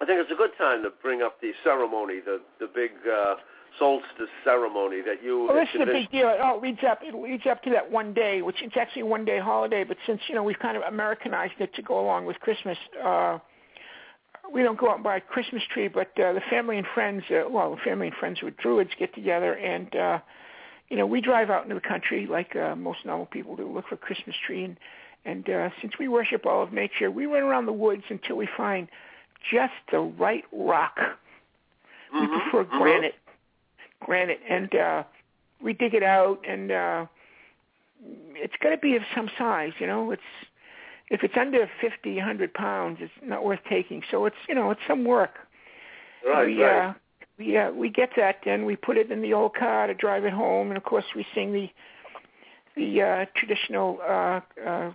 I 0.00 0.04
think 0.04 0.20
it's 0.20 0.30
a 0.30 0.36
good 0.36 0.50
time 0.58 0.82
to 0.82 0.90
bring 1.02 1.22
up 1.22 1.40
the 1.40 1.52
ceremony, 1.64 2.20
the 2.24 2.40
the 2.60 2.66
big 2.66 2.90
uh, 3.10 3.36
solstice 3.78 4.28
ceremony 4.44 5.00
that 5.02 5.22
you. 5.22 5.46
Well, 5.48 5.56
this 5.56 5.68
is 5.74 5.80
a 5.80 5.86
big 5.86 6.10
deal. 6.10 6.28
It 6.28 6.40
all 6.40 6.60
leads 6.60 6.80
up. 6.88 7.00
It 7.02 7.14
leads 7.14 7.46
up 7.46 7.62
to 7.62 7.70
that 7.70 7.90
one 7.90 8.12
day, 8.12 8.42
which 8.42 8.56
it's 8.60 8.76
actually 8.76 9.02
a 9.02 9.06
one-day 9.06 9.38
holiday. 9.38 9.84
But 9.84 9.96
since 10.06 10.20
you 10.28 10.34
know 10.34 10.42
we've 10.42 10.58
kind 10.58 10.76
of 10.76 10.82
Americanized 10.82 11.54
it 11.58 11.74
to 11.74 11.82
go 11.82 11.98
along 11.98 12.26
with 12.26 12.38
Christmas, 12.40 12.76
uh, 13.02 13.38
we 14.52 14.62
don't 14.62 14.78
go 14.78 14.90
out 14.90 14.96
and 14.96 15.04
buy 15.04 15.16
a 15.16 15.20
Christmas 15.20 15.62
tree. 15.72 15.88
But 15.88 16.08
uh, 16.20 16.34
the 16.34 16.42
family 16.50 16.78
and 16.78 16.86
friends, 16.94 17.22
uh, 17.30 17.48
well, 17.48 17.70
the 17.70 17.80
family 17.82 18.08
and 18.08 18.16
friends 18.16 18.40
with 18.42 18.56
Druids 18.58 18.90
get 18.98 19.14
together, 19.14 19.54
and 19.54 19.94
uh, 19.96 20.18
you 20.90 20.96
know 20.98 21.06
we 21.06 21.22
drive 21.22 21.48
out 21.48 21.62
into 21.62 21.74
the 21.74 21.80
country 21.80 22.26
like 22.26 22.54
uh, 22.54 22.76
most 22.76 22.98
normal 23.06 23.26
people 23.26 23.56
do, 23.56 23.72
look 23.72 23.88
for 23.88 23.94
a 23.94 23.98
Christmas 23.98 24.36
tree. 24.46 24.64
And 24.64 24.76
and 25.24 25.48
uh, 25.48 25.70
since 25.80 25.94
we 25.98 26.06
worship 26.06 26.44
all 26.44 26.62
of 26.62 26.72
nature, 26.72 27.10
we 27.10 27.24
run 27.26 27.42
around 27.42 27.64
the 27.64 27.72
woods 27.72 28.04
until 28.10 28.36
we 28.36 28.48
find 28.56 28.88
just 29.50 29.72
the 29.90 30.00
right 30.00 30.44
rock. 30.52 30.98
We 32.12 32.20
Mhm, 32.20 32.50
prefer 32.50 32.64
mhm. 32.64 32.78
granite, 32.78 33.14
granite, 34.00 34.40
and 34.48 34.74
uh, 34.74 35.04
we 35.60 35.72
dig 35.72 35.94
it 35.94 36.02
out, 36.02 36.40
and 36.46 36.70
uh, 36.70 37.06
it's 38.34 38.54
got 38.62 38.70
to 38.70 38.76
be 38.78 38.96
of 38.96 39.02
some 39.14 39.30
size. 39.38 39.72
You 39.78 39.86
know, 39.86 40.10
it's 40.10 40.22
if 41.10 41.22
it's 41.22 41.36
under 41.36 41.68
fifty, 41.80 42.18
hundred 42.18 42.54
pounds, 42.54 42.98
it's 43.00 43.12
not 43.22 43.44
worth 43.44 43.60
taking. 43.68 44.02
So 44.10 44.26
it's 44.26 44.36
you 44.48 44.54
know 44.54 44.70
it's 44.70 44.80
some 44.86 45.04
work. 45.04 45.34
Right, 46.26 46.46
we, 46.46 46.62
right. 46.62 46.88
Uh, 46.88 46.94
we 47.38 47.56
uh, 47.56 47.70
we 47.72 47.90
get 47.90 48.10
that, 48.16 48.46
and 48.46 48.66
we 48.66 48.76
put 48.76 48.96
it 48.96 49.10
in 49.10 49.22
the 49.22 49.32
old 49.34 49.54
car 49.54 49.86
to 49.86 49.94
drive 49.94 50.24
it 50.24 50.32
home, 50.32 50.68
and 50.68 50.76
of 50.76 50.84
course 50.84 51.04
we 51.14 51.26
sing 51.34 51.52
the 51.52 51.70
the 52.76 53.02
uh, 53.02 53.24
traditional 53.34 53.98
uh, 54.06 54.40
uh, 54.66 54.90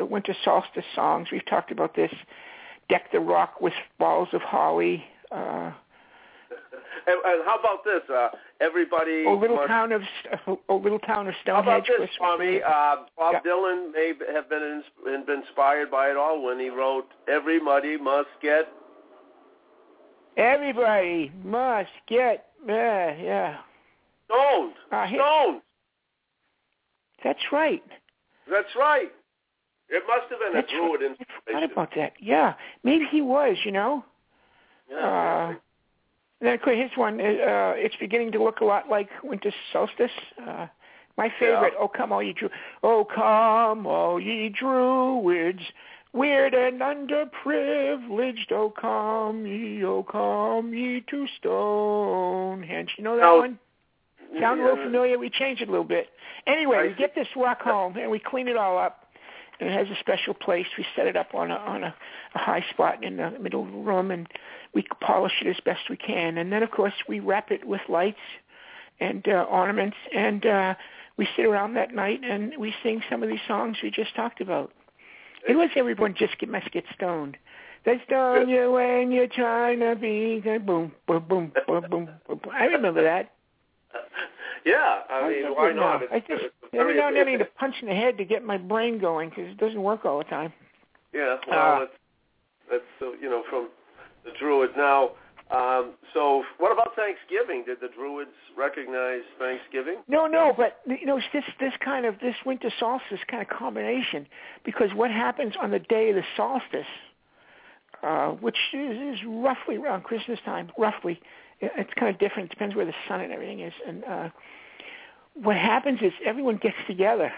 winter 0.00 0.34
solstice 0.44 0.84
songs. 0.94 1.28
We've 1.30 1.44
talked 1.46 1.70
about 1.70 1.94
this. 1.94 2.12
Deck 2.90 3.10
the 3.12 3.20
rock 3.20 3.60
with 3.60 3.72
balls 3.98 4.28
of 4.32 4.42
holly. 4.42 5.04
Uh, 5.32 5.70
and, 7.06 7.18
and 7.24 7.44
how 7.46 7.56
about 7.58 7.84
this? 7.84 8.02
Uh, 8.12 8.28
everybody. 8.60 9.24
oh, 9.26 9.34
little 9.34 9.56
must- 9.56 9.68
town 9.68 9.92
of 9.92 10.02
oh, 10.68 10.76
little 10.76 10.98
town 10.98 11.28
of 11.28 11.34
How 11.46 11.60
about 11.60 11.86
this, 11.86 11.96
Chris? 11.96 12.10
Tommy? 12.18 12.60
Uh, 12.62 12.96
Bob 13.16 13.34
Yeah. 13.34 13.40
Dylan 13.46 13.92
may 13.92 14.12
have 14.34 14.48
been 14.50 14.62
ins- 14.62 15.24
been 15.26 15.36
inspired 15.42 15.90
by 15.90 16.10
it 16.10 16.16
all 16.16 16.42
when 16.42 16.58
he 16.58 16.68
wrote 16.68 17.06
"Everybody 17.28 17.96
must 17.96 18.28
get." 18.42 18.68
Everybody 20.36 21.32
must 21.44 21.90
get 22.08 22.46
yeah, 22.66 23.14
yeah. 23.20 23.56
Stoned. 24.26 24.74
Uh, 24.92 25.06
he- 25.06 25.16
Stoned. 25.16 25.62
That's 27.24 27.40
right. 27.52 27.82
That's 28.50 28.74
right. 28.76 29.12
It 29.90 30.02
must 30.06 30.30
have 30.30 30.38
been 30.38 30.52
That's 30.54 30.68
a 30.72 30.76
Druid 30.76 31.00
right. 31.00 31.10
I 31.10 31.14
forgot 31.44 31.62
inspiration. 31.62 31.72
about 31.72 31.90
that. 31.96 32.12
Yeah, 32.20 32.54
maybe 32.84 33.04
he 33.10 33.20
was. 33.20 33.56
You 33.64 33.72
know. 33.72 34.04
Yeah. 34.90 34.96
Uh, 34.98 35.54
then 36.40 36.54
of 36.54 36.62
course 36.62 36.78
his 36.78 36.90
one, 36.96 37.20
uh, 37.20 37.74
it's 37.76 37.96
beginning 37.96 38.32
to 38.32 38.42
look 38.42 38.60
a 38.60 38.64
lot 38.64 38.88
like 38.88 39.08
winter 39.22 39.52
solstice. 39.72 40.10
Uh, 40.46 40.66
My 41.18 41.30
favorite. 41.38 41.74
Oh 41.78 41.88
come 41.88 42.12
all 42.12 42.22
ye 42.22 42.32
Druids. 42.32 42.54
Oh 42.82 43.04
come 43.12 43.86
all 43.86 44.18
ye 44.20 44.48
Druids. 44.48 45.60
Weird 46.12 46.54
and 46.54 46.80
underprivileged, 46.80 48.50
oh 48.50 48.70
come 48.80 49.46
ye, 49.46 49.84
oh 49.84 50.02
come 50.02 50.74
ye 50.74 51.04
to 51.08 51.26
Stonehenge. 51.38 52.94
You 52.98 53.04
know 53.04 53.14
that 53.16 53.22
Now- 53.22 53.38
one? 53.38 53.58
Sound 54.40 54.60
a 54.60 54.64
little 54.64 54.84
familiar? 54.84 55.18
We 55.18 55.28
changed 55.28 55.60
it 55.60 55.68
a 55.68 55.70
little 55.72 55.84
bit. 55.84 56.08
Anyway, 56.46 56.76
I 56.78 56.82
we 56.88 56.94
get 56.94 57.14
this 57.16 57.26
rock 57.36 57.60
home 57.62 57.96
and 57.96 58.08
we 58.10 58.20
clean 58.20 58.46
it 58.48 58.56
all 58.56 58.78
up. 58.78 58.99
It 59.60 59.70
has 59.72 59.88
a 59.88 60.00
special 60.00 60.34
place. 60.34 60.66
We 60.78 60.86
set 60.96 61.06
it 61.06 61.16
up 61.16 61.34
on 61.34 61.50
a 61.50 61.56
on 61.56 61.84
a, 61.84 61.94
a 62.34 62.38
high 62.38 62.64
spot 62.70 63.04
in 63.04 63.16
the 63.16 63.30
middle 63.38 63.64
of 63.64 63.72
the 63.72 63.78
room, 63.78 64.10
and 64.10 64.26
we 64.74 64.84
polish 65.00 65.34
it 65.42 65.48
as 65.48 65.60
best 65.64 65.90
we 65.90 65.96
can. 65.96 66.38
And 66.38 66.52
then, 66.52 66.62
of 66.62 66.70
course, 66.70 66.94
we 67.08 67.20
wrap 67.20 67.50
it 67.50 67.66
with 67.66 67.82
lights 67.88 68.18
and 69.00 69.26
uh, 69.28 69.46
ornaments, 69.50 69.96
and 70.14 70.46
uh, 70.46 70.74
we 71.16 71.28
sit 71.36 71.44
around 71.44 71.74
that 71.74 71.94
night 71.94 72.20
and 72.24 72.54
we 72.58 72.74
sing 72.82 73.02
some 73.10 73.22
of 73.22 73.28
these 73.28 73.40
songs 73.46 73.76
we 73.82 73.90
just 73.90 74.14
talked 74.16 74.40
about. 74.40 74.72
It 75.48 75.54
was 75.54 75.70
everyone 75.76 76.14
just 76.18 76.38
get 76.38 76.48
must 76.48 76.70
get 76.70 76.84
stoned. 76.94 77.36
They 77.84 78.00
stone 78.06 78.48
you 78.48 78.72
when 78.72 79.10
you're 79.10 79.26
trying 79.26 79.80
to 79.80 79.96
be 79.96 80.40
boom, 80.40 80.92
boom, 81.06 81.24
boom, 81.26 81.26
boom, 81.28 81.52
boom, 81.66 81.90
boom. 81.90 82.08
boom. 82.26 82.40
I 82.52 82.64
remember 82.64 83.02
that. 83.02 83.32
Yeah, 84.64 85.00
I 85.08 85.22
mean, 85.28 85.36
remember 85.38 85.60
why 85.60 85.72
not? 85.72 86.02
It's, 86.02 86.12
I 86.12 86.20
just 86.20 86.44
it's 86.44 86.54
every 86.74 86.96
now 86.96 87.08
and 87.08 87.16
then 87.16 87.26
I 87.28 87.30
need 87.32 87.38
to 87.38 87.44
punch 87.58 87.76
in 87.82 87.88
the 87.88 87.94
head 87.94 88.18
to 88.18 88.24
get 88.24 88.44
my 88.44 88.58
brain 88.58 88.98
going 88.98 89.30
because 89.30 89.46
it 89.50 89.56
doesn't 89.58 89.82
work 89.82 90.04
all 90.04 90.18
the 90.18 90.24
time. 90.24 90.52
Yeah, 91.14 91.36
well, 91.48 91.58
Ah. 91.58 91.78
that's 91.80 91.92
that's 92.70 93.02
uh, 93.02 93.12
you 93.20 93.28
know 93.30 93.42
from 93.48 93.68
the 94.24 94.30
Druids. 94.38 94.74
Now, 94.76 95.12
um, 95.50 95.94
so 96.14 96.44
what 96.58 96.70
about 96.72 96.94
Thanksgiving? 96.94 97.64
Did 97.66 97.78
the 97.80 97.88
Druids 97.88 98.30
recognize 98.56 99.22
Thanksgiving? 99.38 99.96
No, 100.08 100.26
no, 100.26 100.52
but 100.56 100.80
you 100.86 101.06
know 101.06 101.16
it's 101.16 101.26
this 101.32 101.44
this 101.58 101.72
kind 101.84 102.04
of 102.06 102.20
this 102.20 102.36
winter 102.44 102.70
solstice 102.78 103.20
kind 103.28 103.42
of 103.42 103.48
combination 103.48 104.26
because 104.64 104.90
what 104.94 105.10
happens 105.10 105.54
on 105.60 105.70
the 105.70 105.78
day 105.80 106.10
of 106.10 106.16
the 106.16 106.24
solstice, 106.36 106.86
uh, 108.02 108.28
which 108.28 108.58
is, 108.72 109.18
is 109.18 109.20
roughly 109.26 109.76
around 109.76 110.04
Christmas 110.04 110.38
time, 110.44 110.70
roughly, 110.78 111.20
it's 111.60 111.92
kind 111.94 112.12
of 112.14 112.18
different. 112.18 112.50
It 112.50 112.50
depends 112.50 112.74
where 112.74 112.86
the 112.86 112.94
sun 113.08 113.20
and 113.20 113.32
everything 113.32 113.60
is. 113.60 113.72
And 113.86 114.04
uh, 114.04 114.28
what 115.34 115.56
happens 115.56 116.00
is 116.02 116.12
everyone 116.24 116.56
gets 116.56 116.76
together, 116.86 117.32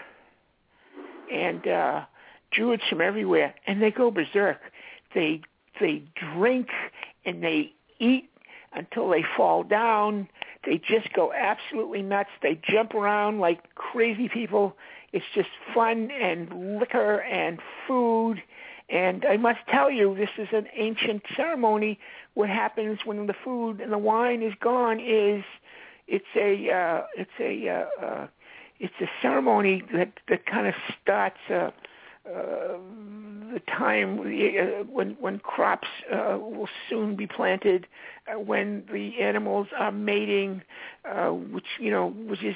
and 1.31 1.67
uh, 1.67 2.05
Druids 2.53 2.83
from 2.87 3.01
everywhere, 3.01 3.55
and 3.65 3.81
they 3.81 3.91
go 3.91 4.11
berserk. 4.11 4.59
They 5.15 5.41
they 5.79 6.03
drink 6.35 6.67
and 7.25 7.43
they 7.43 7.73
eat 7.99 8.29
until 8.73 9.09
they 9.09 9.23
fall 9.35 9.63
down. 9.63 10.27
They 10.65 10.77
just 10.77 11.11
go 11.13 11.33
absolutely 11.33 12.03
nuts. 12.03 12.29
They 12.41 12.59
jump 12.63 12.93
around 12.93 13.39
like 13.39 13.73
crazy 13.75 14.29
people. 14.29 14.77
It's 15.11 15.25
just 15.33 15.49
fun 15.73 16.11
and 16.11 16.79
liquor 16.79 17.21
and 17.21 17.59
food. 17.87 18.41
And 18.93 19.25
I 19.25 19.37
must 19.37 19.59
tell 19.69 19.89
you, 19.89 20.15
this 20.15 20.29
is 20.37 20.49
an 20.51 20.67
ancient 20.77 21.23
ceremony. 21.35 21.97
What 22.35 22.49
happens 22.49 22.99
when 23.05 23.25
the 23.25 23.33
food 23.43 23.81
and 23.81 23.91
the 23.91 23.97
wine 23.97 24.43
is 24.43 24.53
gone 24.61 24.99
is 24.99 25.43
it's 26.07 26.25
a 26.35 26.69
uh, 26.71 27.01
it's 27.17 27.31
a 27.39 27.69
uh, 27.69 28.05
uh, 28.05 28.27
it's 28.79 28.93
a 29.01 29.07
ceremony 29.19 29.81
that 29.93 30.11
that 30.29 30.45
kind 30.45 30.67
of 30.67 30.75
starts 31.01 31.39
uh, 31.49 31.53
uh, 31.53 32.77
the 33.51 33.61
time 33.67 34.19
uh, 34.19 34.83
when 34.83 35.17
when 35.19 35.39
crops 35.39 35.87
uh, 36.13 36.37
will 36.39 36.69
soon 36.87 37.15
be 37.15 37.25
planted, 37.25 37.87
uh, 38.27 38.39
when 38.39 38.83
the 38.93 39.19
animals 39.19 39.67
are 39.75 39.91
mating, 39.91 40.61
uh, 41.11 41.29
which 41.29 41.65
you 41.79 41.89
know 41.89 42.09
which 42.09 42.43
is 42.43 42.55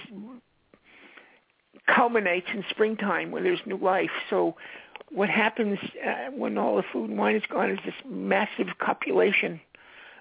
culminates 1.88 2.47
in 2.54 2.63
springtime 2.69 3.32
when 3.32 3.43
there's 3.43 3.60
new 3.65 3.78
life. 3.78 4.12
So 4.30 4.56
what 5.11 5.29
happens 5.29 5.79
uh, 6.05 6.31
when 6.31 6.57
all 6.57 6.75
the 6.75 6.83
food 6.91 7.09
and 7.09 7.17
wine 7.17 7.35
is 7.35 7.43
gone 7.49 7.71
is 7.71 7.79
this 7.85 7.95
massive 8.05 8.77
copulation. 8.79 9.59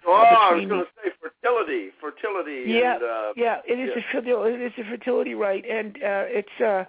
Oh, 0.07 0.13
I 0.13 0.55
was 0.55 0.67
going 0.67 0.85
to 0.85 0.87
say 1.03 1.11
fertility, 1.21 1.91
fertility. 2.01 2.71
Yeah, 2.71 2.95
and, 2.95 3.03
uh, 3.03 3.33
yeah, 3.37 3.61
it 3.67 3.79
is 3.81 3.91
yeah. 3.97 4.03
a 4.03 4.13
fertility. 4.13 4.55
It 4.55 4.67
is 4.67 4.73
a 4.79 4.85
fertility 4.89 5.35
rite, 5.35 5.65
and 5.69 5.97
uh, 5.97 6.25
it's 6.29 6.61
uh, 6.61 6.85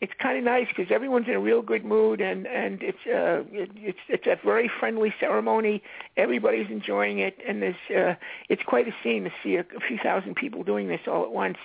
it's 0.00 0.12
kind 0.20 0.36
of 0.36 0.44
nice 0.44 0.68
because 0.68 0.92
everyone's 0.92 1.28
in 1.28 1.34
a 1.34 1.40
real 1.40 1.62
good 1.62 1.84
mood, 1.84 2.20
and 2.20 2.46
and 2.46 2.82
it's 2.82 2.98
uh, 3.06 3.42
it, 3.50 3.70
it's 3.76 3.98
it's 4.08 4.26
a 4.26 4.38
very 4.44 4.70
friendly 4.78 5.14
ceremony. 5.18 5.82
Everybody's 6.18 6.70
enjoying 6.70 7.20
it, 7.20 7.38
and 7.46 7.62
there's 7.62 7.90
uh, 7.96 8.14
it's 8.50 8.62
quite 8.64 8.86
a 8.86 8.94
scene 9.02 9.24
to 9.24 9.30
see 9.42 9.56
a, 9.56 9.60
a 9.60 9.80
few 9.86 9.96
thousand 9.96 10.36
people 10.36 10.62
doing 10.62 10.88
this 10.88 11.00
all 11.06 11.24
at 11.24 11.32
once, 11.32 11.56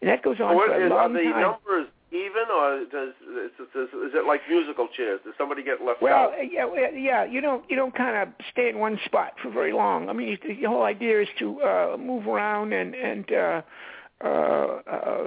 and 0.00 0.08
that 0.08 0.22
goes 0.22 0.40
on 0.40 0.56
for 0.56 0.74
a 0.74 0.88
long 0.88 0.98
are 0.98 1.08
the 1.12 1.30
time. 1.30 1.42
numbers 1.42 1.88
even, 2.12 2.44
or 2.54 2.84
does 2.90 3.14
is, 3.20 3.50
is, 3.58 3.88
is 3.88 4.12
it 4.14 4.26
like 4.26 4.40
musical 4.48 4.88
chairs? 4.96 5.20
Does 5.24 5.34
somebody 5.36 5.62
get 5.64 5.82
left 5.84 6.00
Well, 6.00 6.14
out? 6.16 6.32
uh, 6.34 6.42
yeah, 6.42 6.66
yeah. 6.94 7.24
You 7.24 7.40
don't 7.40 7.68
you 7.68 7.76
don't 7.76 7.94
kind 7.94 8.16
of 8.16 8.28
stay 8.52 8.68
in 8.68 8.78
one 8.78 8.98
spot 9.04 9.32
for 9.42 9.50
very 9.50 9.72
long. 9.72 10.08
I 10.08 10.12
mean, 10.12 10.38
the 10.46 10.68
whole 10.68 10.84
idea 10.84 11.22
is 11.22 11.28
to 11.40 11.60
uh, 11.62 11.96
move 11.98 12.26
around 12.26 12.72
and 12.72 12.94
and 12.94 13.32
uh, 13.32 13.62
uh, 14.24 14.28
uh, 14.28 15.20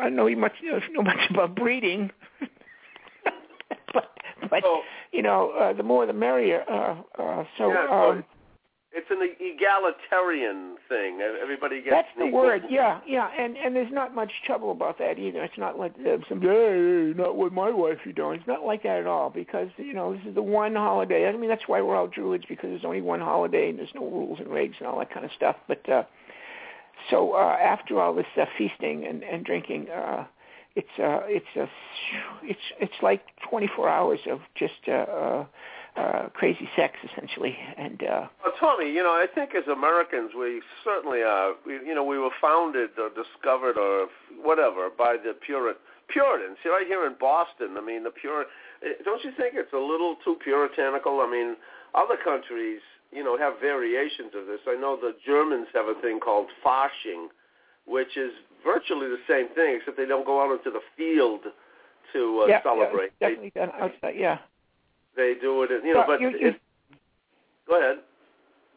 I 0.00 0.04
don't 0.04 0.16
know 0.16 0.28
much 0.36 0.52
know 0.92 1.02
much 1.02 1.30
about 1.30 1.54
breeding, 1.54 2.10
but 3.94 4.10
but 4.50 4.62
Oh. 4.64 4.82
you 5.12 5.22
know 5.22 5.50
uh, 5.52 5.72
the 5.72 5.82
more 5.82 6.04
the 6.06 6.12
merrier. 6.12 6.64
Uh, 6.70 6.96
uh, 7.22 7.44
so 7.58 7.68
Yeah, 7.70 7.86
um, 7.90 8.24
It's 8.96 9.10
an 9.10 9.18
egalitarian 9.40 10.76
thing. 10.88 11.20
Everybody 11.20 11.82
gets 11.82 11.90
that's 11.90 12.08
the 12.16 12.26
equal- 12.26 12.42
word. 12.42 12.62
Yeah, 12.70 13.00
yeah. 13.06 13.28
And 13.36 13.56
and 13.56 13.74
there's 13.74 13.92
not 13.92 14.14
much 14.14 14.30
trouble 14.46 14.70
about 14.70 14.98
that 14.98 15.18
either. 15.18 15.42
It's 15.42 15.58
not 15.58 15.76
like 15.78 15.94
some 16.28 16.40
hey, 16.40 17.12
not 17.16 17.36
with 17.36 17.52
my 17.52 17.70
wife 17.70 17.98
you 18.04 18.12
don't. 18.12 18.36
It's 18.36 18.46
not 18.46 18.64
like 18.64 18.84
that 18.84 19.00
at 19.00 19.06
all 19.08 19.30
because 19.30 19.68
you 19.78 19.94
know 19.94 20.14
this 20.14 20.24
is 20.26 20.34
the 20.36 20.42
one 20.42 20.76
holiday. 20.76 21.28
I 21.28 21.36
mean 21.36 21.50
that's 21.50 21.66
why 21.66 21.82
we're 21.82 21.96
all 21.96 22.06
Druids 22.06 22.44
because 22.48 22.70
there's 22.70 22.84
only 22.84 23.00
one 23.00 23.20
holiday 23.20 23.68
and 23.70 23.78
there's 23.78 23.94
no 23.96 24.02
rules 24.02 24.38
and 24.38 24.48
regs 24.48 24.78
and 24.78 24.86
all 24.86 24.98
that 25.00 25.12
kind 25.12 25.26
of 25.26 25.32
stuff. 25.32 25.56
But 25.66 25.88
uh, 25.88 26.04
so 27.10 27.32
uh, 27.32 27.56
after 27.60 28.00
all 28.00 28.14
this 28.14 28.26
uh, 28.40 28.44
feasting 28.56 29.06
and 29.06 29.24
and 29.24 29.44
drinking, 29.44 29.88
uh, 29.90 30.24
it's 30.76 30.88
uh, 30.98 31.20
it's 31.24 31.56
a 31.56 31.68
it's 32.44 32.60
it's 32.80 33.02
like 33.02 33.22
24 33.50 33.88
hours 33.88 34.20
of 34.30 34.40
just 34.54 34.74
uh, 34.88 34.92
uh, 34.92 35.44
uh, 35.96 36.28
crazy 36.34 36.68
sex 36.76 36.94
essentially 37.10 37.56
and. 37.76 38.02
uh 38.02 38.26
Well, 38.42 38.54
Tommy, 38.58 38.90
you 38.90 39.02
know, 39.02 39.12
I 39.12 39.26
think 39.32 39.54
as 39.54 39.66
Americans, 39.68 40.32
we 40.38 40.60
certainly 40.82 41.22
are. 41.22 41.54
We, 41.66 41.74
you 41.74 41.94
know, 41.94 42.04
we 42.04 42.18
were 42.18 42.34
founded 42.40 42.90
or 42.98 43.10
discovered 43.10 43.78
or 43.78 44.08
whatever 44.42 44.90
by 44.90 45.16
the 45.16 45.34
Puritan 45.34 45.80
Puritans. 46.08 46.58
See, 46.62 46.68
right 46.68 46.86
here 46.86 47.06
in 47.06 47.14
Boston, 47.18 47.76
I 47.78 47.80
mean, 47.80 48.04
the 48.04 48.10
Pur. 48.10 48.44
Don't 49.04 49.24
you 49.24 49.32
think 49.36 49.54
it's 49.56 49.72
a 49.72 49.78
little 49.78 50.16
too 50.24 50.36
puritanical? 50.42 51.20
I 51.20 51.30
mean, 51.30 51.56
other 51.94 52.16
countries, 52.22 52.80
you 53.12 53.24
know, 53.24 53.38
have 53.38 53.54
variations 53.60 54.32
of 54.36 54.46
this. 54.46 54.60
I 54.68 54.74
know 54.74 54.98
the 55.00 55.14
Germans 55.24 55.68
have 55.74 55.86
a 55.86 55.94
thing 56.02 56.20
called 56.20 56.48
Fasching, 56.64 57.28
which 57.86 58.16
is 58.16 58.32
virtually 58.64 59.08
the 59.08 59.22
same 59.28 59.48
thing, 59.54 59.78
except 59.78 59.96
they 59.96 60.06
don't 60.06 60.26
go 60.26 60.42
out 60.42 60.52
into 60.52 60.70
the 60.70 60.84
field 60.96 61.40
to 62.12 62.42
uh, 62.44 62.46
yeah, 62.46 62.62
celebrate. 62.62 63.12
Yeah, 63.20 63.28
definitely 63.28 63.52
done 63.54 63.70
outside. 63.80 64.14
Yeah. 64.16 64.38
They, 65.16 65.34
do 65.40 65.62
it, 65.62 65.70
you 65.84 65.92
know. 65.94 65.98
Well, 66.00 66.06
but 66.06 66.20
you- 66.20 66.38
you- 66.38 66.54
go 67.68 67.78
ahead. 67.78 67.98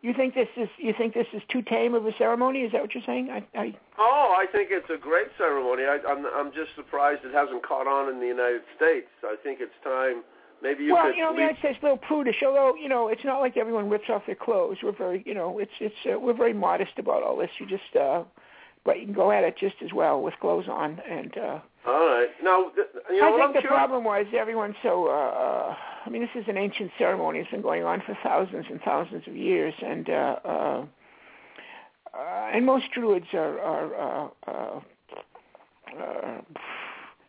You 0.04 0.14
think 0.14 0.36
this 0.36 0.48
is 0.56 0.70
you 0.78 0.94
think 0.96 1.16
this 1.16 1.26
is 1.34 1.42
too 1.50 1.64
tame 1.64 1.96
of 1.96 2.06
a 2.06 2.16
ceremony? 2.18 2.60
Is 2.62 2.72
that 2.72 2.82
what 2.82 2.94
you're 2.94 3.04
saying? 3.04 3.30
I, 3.32 3.44
I 3.60 3.76
Oh, 3.98 4.36
I 4.40 4.46
think 4.52 4.70
it's 4.72 4.90
a 4.92 4.98
great 4.98 5.28
ceremony. 5.40 5.84
I, 5.86 5.98
I'm 6.08 6.26
I'm 6.28 6.52
just 6.54 6.76
surprised 6.76 7.26
it 7.26 7.34
hasn't 7.34 7.64
caught 7.66 7.88
on 7.88 8.08
in 8.14 8.20
the 8.20 8.28
United 8.28 8.62
States. 8.76 9.08
I 9.24 9.36
think 9.44 9.60
it's 9.60 9.74
time. 9.84 10.24
Maybe 10.62 10.84
you 10.86 10.94
well, 10.94 11.08
could. 11.08 11.16
you 11.16 11.24
know, 11.24 11.34
the 11.34 11.40
United 11.42 11.60
States 11.60 11.78
is 11.78 11.84
a 11.84 11.86
little 11.88 11.98
prudish. 11.98 12.44
Although 12.46 12.76
you 12.76 12.88
know, 12.88 13.08
it's 13.08 13.26
not 13.26 13.40
like 13.40 13.58
everyone 13.58 13.90
rips 13.90 14.10
off 14.10 14.22
their 14.28 14.36
clothes. 14.36 14.78
We're 14.84 14.92
very, 14.96 15.24
you 15.26 15.34
know, 15.34 15.58
it's 15.58 15.72
it's 15.80 15.96
uh, 16.06 16.20
we're 16.20 16.34
very 16.38 16.54
modest 16.54 17.00
about 17.00 17.24
all 17.24 17.36
this. 17.36 17.50
You 17.60 17.66
just, 17.66 17.96
uh 18.00 18.24
but 18.86 19.00
you 19.00 19.06
can 19.06 19.14
go 19.16 19.32
at 19.32 19.44
it 19.44 19.58
just 19.58 19.76
as 19.84 19.92
well 19.94 20.22
with 20.22 20.36
clothes 20.40 20.68
on. 20.70 21.02
And 21.10 21.36
uh 21.38 21.60
All 21.88 22.06
right. 22.08 22.30
Now, 22.44 22.70
th- 22.76 22.88
you 23.10 23.20
know 23.20 23.28
I 23.28 23.32
think 23.32 23.42
I'm 23.44 23.54
the 23.54 23.60
curious. 23.62 23.78
problem 23.78 24.04
was 24.04 24.28
everyone's 24.38 24.76
so. 24.84 25.08
uh, 25.08 25.12
uh 25.12 25.76
I 26.08 26.10
mean, 26.10 26.22
this 26.22 26.42
is 26.42 26.48
an 26.48 26.58
ancient 26.58 26.92
ceremony. 26.98 27.40
It's 27.40 27.52
been 27.52 27.62
going 27.62 27.84
on 27.84 28.02
for 28.06 28.18
thousands 28.24 28.66
and 28.70 28.80
thousands 28.82 29.28
of 29.28 29.36
years, 29.36 29.74
and 29.86 30.10
uh, 30.10 30.36
uh, 30.46 30.86
uh, 32.18 32.50
and 32.54 32.66
most 32.66 32.86
druids 32.94 33.26
are 33.34 33.60
are. 33.60 33.96
Uh, 33.96 34.30
uh, 34.48 34.80
uh, 36.00 36.42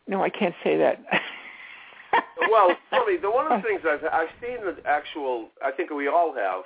no, 0.06 0.22
I 0.22 0.30
can't 0.30 0.54
say 0.62 0.76
that. 0.76 1.02
well, 2.50 2.70
Tommy, 2.90 3.16
the 3.16 3.28
one 3.28 3.50
of 3.50 3.60
the 3.60 3.68
things 3.68 3.80
I've 3.84 4.04
I've 4.12 4.28
seen 4.40 4.64
the 4.64 4.76
actual. 4.86 5.48
I 5.60 5.72
think 5.72 5.90
we 5.90 6.06
all 6.06 6.32
have 6.34 6.62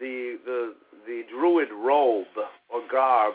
the 0.00 0.38
the 0.44 0.74
the 1.06 1.22
druid 1.30 1.68
robe 1.70 2.26
or 2.68 2.82
garb, 2.90 3.34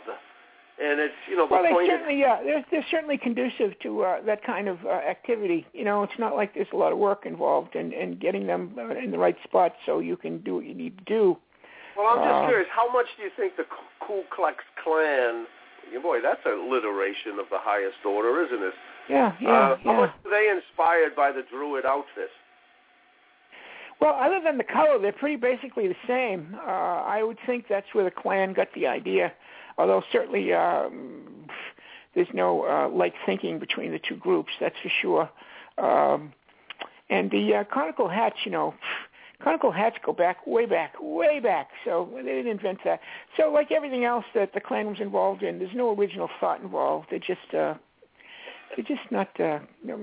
and 0.82 1.00
it's 1.00 1.14
you 1.30 1.36
know 1.38 1.48
the 1.48 1.54
Well, 1.54 1.64
point. 1.72 1.84
is- 1.84 1.90
certainly, 1.90 2.20
yeah, 2.20 2.42
they're, 2.44 2.66
they're 2.72 2.86
certainly 2.90 3.18
conducive 3.18 3.78
to 3.82 4.02
uh, 4.04 4.22
that 4.26 4.44
kind 4.44 4.68
of 4.68 4.84
uh, 4.86 4.90
activity. 4.90 5.66
You 5.74 5.84
know, 5.86 6.04
it's 6.04 6.18
not 6.20 6.36
like 6.36 6.54
there's 6.54 6.68
a 6.74 6.78
lot 6.78 6.92
of 6.92 6.98
work 6.98 7.26
involved 7.26 7.76
in, 7.76 7.92
in 7.94 8.18
getting 8.20 8.48
them 8.48 8.74
uh, 8.78 8.90
in 8.96 9.12
the 9.12 9.18
right 9.18 9.38
spot 9.44 9.74
so 9.86 10.00
you 10.00 10.18
can 10.18 10.40
do 10.40 10.56
what 10.56 10.66
you 10.66 10.74
need 10.74 10.98
to 10.98 11.04
do. 11.06 11.38
Well, 11.98 12.08
I'm 12.08 12.18
just 12.26 12.34
Uh, 12.44 12.48
curious. 12.48 12.68
How 12.74 12.92
much 12.92 13.06
do 13.18 13.24
you 13.24 13.30
think 13.38 13.56
the 13.56 13.66
Ku 14.00 14.24
Klux 14.36 14.64
Klan? 14.84 15.46
Boy, 16.02 16.22
that's 16.22 16.42
a 16.48 16.50
alliteration 16.50 17.38
of 17.40 17.46
the 17.52 17.60
highest 17.60 18.04
order, 18.04 18.44
isn't 18.46 18.64
it? 18.64 18.74
Yeah, 19.10 19.34
yeah, 19.40 19.50
uh, 19.50 19.78
yeah. 19.86 19.92
How 19.94 20.00
much 20.02 20.12
were 20.24 20.32
they 20.32 20.50
inspired 20.50 21.16
by 21.16 21.32
the 21.32 21.44
Druid 21.52 21.86
outfit? 21.86 22.30
Well, 24.02 24.16
other 24.20 24.42
than 24.44 24.58
the 24.58 24.64
color, 24.64 24.98
they're 25.00 25.12
pretty 25.14 25.36
basically 25.36 25.88
the 25.88 25.96
same. 26.08 26.56
Uh, 26.66 26.70
I 27.06 27.22
would 27.24 27.38
think 27.46 27.66
that's 27.70 27.86
where 27.94 28.04
the 28.04 28.12
Klan 28.12 28.54
got 28.54 28.68
the 28.74 28.88
idea, 28.88 29.32
although 29.78 30.04
certainly 30.12 30.54
um, 30.54 31.48
there's 32.16 32.28
no 32.34 32.64
uh, 32.66 32.90
like 32.96 33.14
thinking 33.26 33.60
between 33.60 33.92
the 33.92 34.00
two 34.00 34.16
groups, 34.16 34.52
that's 34.60 34.76
for 34.82 34.92
sure. 35.02 35.30
Um, 35.78 36.34
and 37.10 37.30
the 37.32 37.56
uh, 37.56 37.64
conical 37.74 38.08
hats, 38.08 38.38
you 38.46 38.52
know, 38.52 38.74
conical 39.44 39.72
hats 39.72 39.98
go 40.06 40.14
back 40.14 40.46
way 40.48 40.66
back, 40.66 40.94
way 41.00 41.40
back. 41.40 41.70
So 41.86 42.10
they 42.16 42.24
didn't 42.24 42.52
invent 42.52 42.80
that. 42.86 43.02
So 43.38 43.52
like 43.52 43.72
everything 43.72 44.06
else 44.06 44.26
that 44.36 44.54
the 44.54 44.62
Klan 44.62 44.88
was 44.88 45.00
involved 45.00 45.44
in, 45.44 45.60
there's 45.60 45.76
no 45.76 45.94
original 45.94 46.30
thought 46.40 46.62
involved. 46.62 47.08
They're 47.10 47.20
just 47.20 47.54
uh, 47.54 47.76
they're 48.76 48.86
just 48.88 49.12
not. 49.12 49.28
Uh, 49.40 49.60
nice 49.84 50.00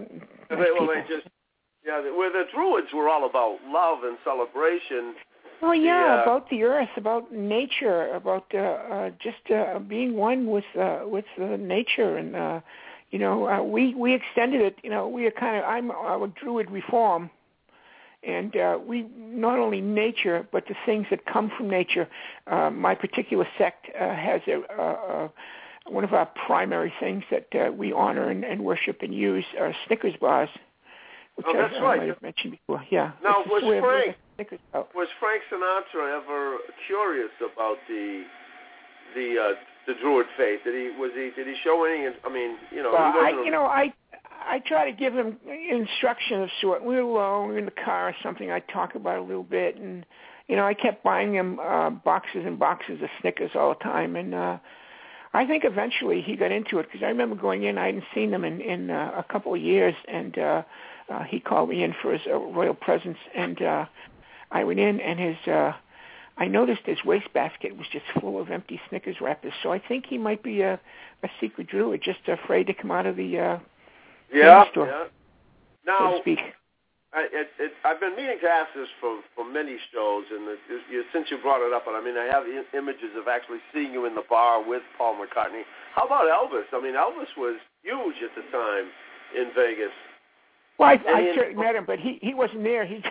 well, 0.50 0.72
people. 0.72 0.88
they 0.88 1.14
just 1.14 1.26
yeah. 1.84 2.00
Where 2.00 2.30
the 2.30 2.44
Druids 2.54 2.88
were 2.94 3.08
all 3.08 3.28
about 3.28 3.58
love 3.66 4.04
and 4.04 4.18
celebration. 4.24 5.14
Oh 5.62 5.72
yeah, 5.72 6.06
the, 6.06 6.12
uh, 6.12 6.22
about 6.22 6.50
the 6.50 6.62
earth, 6.62 6.88
about 6.96 7.32
nature, 7.32 8.08
about 8.14 8.46
uh, 8.54 8.58
uh, 8.58 9.10
just 9.22 9.50
uh, 9.54 9.78
being 9.78 10.16
one 10.16 10.46
with 10.46 10.64
uh, 10.78 11.00
with 11.04 11.26
uh, 11.40 11.56
nature, 11.56 12.16
and 12.16 12.34
uh, 12.34 12.60
you 13.10 13.18
know, 13.18 13.48
uh, 13.48 13.62
we 13.62 13.94
we 13.94 14.14
extended 14.14 14.60
it. 14.62 14.76
You 14.82 14.90
know, 14.90 15.08
we 15.08 15.26
are 15.26 15.30
kind 15.30 15.56
of 15.56 15.64
I'm 15.64 15.90
a 15.90 16.28
Druid 16.28 16.70
reform, 16.70 17.30
and 18.22 18.56
uh, 18.56 18.78
we 18.84 19.06
not 19.16 19.58
only 19.58 19.80
nature 19.80 20.46
but 20.50 20.64
the 20.66 20.74
things 20.86 21.06
that 21.10 21.26
come 21.26 21.50
from 21.56 21.68
nature. 21.68 22.08
Uh, 22.46 22.70
my 22.70 22.94
particular 22.94 23.46
sect 23.58 23.86
uh, 23.94 24.14
has 24.14 24.40
a, 24.46 24.62
a, 24.80 24.84
a 24.84 25.32
one 25.90 26.04
of 26.04 26.12
our 26.12 26.28
primary 26.46 26.92
things 27.00 27.24
that 27.30 27.48
uh, 27.54 27.72
we 27.72 27.92
honor 27.92 28.30
and, 28.30 28.44
and 28.44 28.64
worship 28.64 28.98
and 29.02 29.14
use 29.14 29.44
are 29.58 29.74
Snickers 29.86 30.14
bars. 30.20 30.48
Which 31.36 31.46
Oh, 31.48 31.56
I, 31.56 31.62
that's 31.62 31.74
I 31.78 31.82
right. 31.82 31.98
might 31.98 32.08
have 32.08 32.22
mentioned 32.22 32.52
before. 32.52 32.84
Yeah. 32.90 33.12
Now, 33.22 33.38
just 33.42 33.50
was 33.50 33.62
way 33.64 34.14
I 34.40 34.42
make 34.42 34.48
Frank- 34.48 34.60
a 34.60 34.64
Snickers 34.64 34.66
bar. 34.72 34.86
Was 34.94 35.08
Frank 35.18 35.42
Sinatra 35.50 36.22
ever 36.22 36.58
curious 36.86 37.30
about 37.40 37.76
the 37.88 38.24
the 39.14 39.36
uh, 39.38 39.54
the 39.86 39.94
Druid 40.00 40.26
faith? 40.36 40.60
Did 40.64 40.74
he 40.74 40.98
was 40.98 41.10
he 41.14 41.30
did 41.36 41.46
he 41.46 41.54
show 41.62 41.84
any? 41.84 42.06
I 42.24 42.32
mean, 42.32 42.56
you 42.70 42.82
know, 42.82 42.92
Well, 42.92 43.02
I, 43.02 43.30
you 43.44 43.50
know, 43.50 43.64
I 43.64 43.92
I 44.42 44.60
try 44.66 44.90
to 44.90 44.96
give 44.96 45.14
him 45.14 45.36
instruction 45.46 46.42
of 46.42 46.50
sort. 46.60 46.84
We 46.84 46.94
were 46.96 47.00
alone, 47.00 47.48
we 47.48 47.54
were 47.54 47.58
in 47.58 47.64
the 47.66 47.70
car 47.70 48.08
or 48.08 48.16
something. 48.22 48.50
I 48.50 48.60
talk 48.60 48.94
about 48.94 49.16
it 49.16 49.20
a 49.20 49.24
little 49.24 49.42
bit, 49.42 49.76
and 49.76 50.04
you 50.48 50.56
know, 50.56 50.66
I 50.66 50.74
kept 50.74 51.04
buying 51.04 51.34
him 51.34 51.60
uh, 51.60 51.90
boxes 51.90 52.44
and 52.46 52.58
boxes 52.58 53.02
of 53.02 53.08
Snickers 53.20 53.52
all 53.54 53.70
the 53.70 53.84
time, 53.84 54.16
and 54.16 54.34
uh, 54.34 54.58
I 55.32 55.46
think 55.46 55.64
eventually 55.64 56.22
he 56.22 56.36
got 56.36 56.50
into 56.50 56.78
it 56.78 56.86
because 56.90 57.04
I 57.04 57.08
remember 57.08 57.36
going 57.36 57.62
in. 57.64 57.78
I 57.78 57.86
hadn't 57.86 58.04
seen 58.14 58.30
them 58.30 58.44
in 58.44 58.60
in 58.60 58.90
uh, 58.90 59.12
a 59.16 59.24
couple 59.32 59.54
of 59.54 59.60
years, 59.60 59.94
and 60.08 60.38
uh, 60.38 60.62
uh, 61.10 61.24
he 61.24 61.40
called 61.40 61.68
me 61.68 61.82
in 61.82 61.94
for 62.00 62.12
his 62.12 62.22
uh, 62.26 62.34
royal 62.34 62.74
presence, 62.74 63.18
and 63.34 63.60
uh, 63.62 63.84
I 64.50 64.64
went 64.64 64.80
in, 64.80 65.00
and 65.00 65.18
his. 65.18 65.36
uh 65.46 65.72
I 66.38 66.46
noticed 66.48 66.80
his 66.86 67.04
wastebasket 67.04 67.76
was 67.76 67.86
just 67.92 68.06
full 68.18 68.40
of 68.40 68.50
empty 68.50 68.80
Snickers 68.88 69.16
wrappers. 69.20 69.52
So 69.62 69.72
I 69.72 69.78
think 69.78 70.06
he 70.06 70.16
might 70.16 70.42
be 70.42 70.62
a, 70.62 70.80
a 71.22 71.28
secret 71.38 71.66
druid, 71.66 72.00
just 72.02 72.20
afraid 72.28 72.66
to 72.68 72.72
come 72.72 72.90
out 72.90 73.04
of 73.04 73.16
the 73.16 73.38
uh, 73.38 73.58
yeah, 74.32 74.64
store. 74.70 74.86
yeah. 74.86 75.04
so 75.04 75.10
Now, 75.86 76.10
to 76.12 76.18
speak. 76.20 76.38
I, 77.12 77.26
it, 77.30 77.48
it, 77.58 77.72
I've 77.84 78.00
been 78.00 78.16
meaning 78.16 78.38
to 78.40 78.48
ask 78.48 78.70
this 78.74 78.88
for, 79.00 79.20
for 79.34 79.44
many 79.44 79.76
shows, 79.92 80.24
and 80.32 80.48
it, 80.48 80.58
it, 80.70 80.80
you, 80.90 81.04
since 81.12 81.26
you 81.30 81.36
brought 81.42 81.60
it 81.60 81.74
up, 81.74 81.86
and 81.86 81.96
I 81.96 82.00
mean, 82.00 82.16
I 82.16 82.24
have 82.32 82.44
I- 82.46 82.64
images 82.78 83.12
of 83.18 83.28
actually 83.28 83.58
seeing 83.74 83.92
you 83.92 84.06
in 84.06 84.14
the 84.14 84.24
bar 84.30 84.66
with 84.66 84.82
Paul 84.96 85.16
McCartney. 85.16 85.62
How 85.94 86.06
about 86.06 86.24
Elvis? 86.24 86.70
I 86.72 86.80
mean, 86.80 86.94
Elvis 86.94 87.36
was 87.36 87.58
huge 87.82 88.16
at 88.24 88.30
the 88.34 88.48
time 88.50 88.86
in 89.36 89.50
Vegas. 89.54 89.92
Well, 90.78 90.88
I, 90.88 90.94
and 90.94 91.16
I 91.16 91.34
certainly 91.34 91.62
met 91.62 91.74
him, 91.74 91.84
but 91.84 91.98
he 91.98 92.18
he 92.22 92.32
wasn't 92.32 92.62
there. 92.62 92.86
He, 92.86 93.02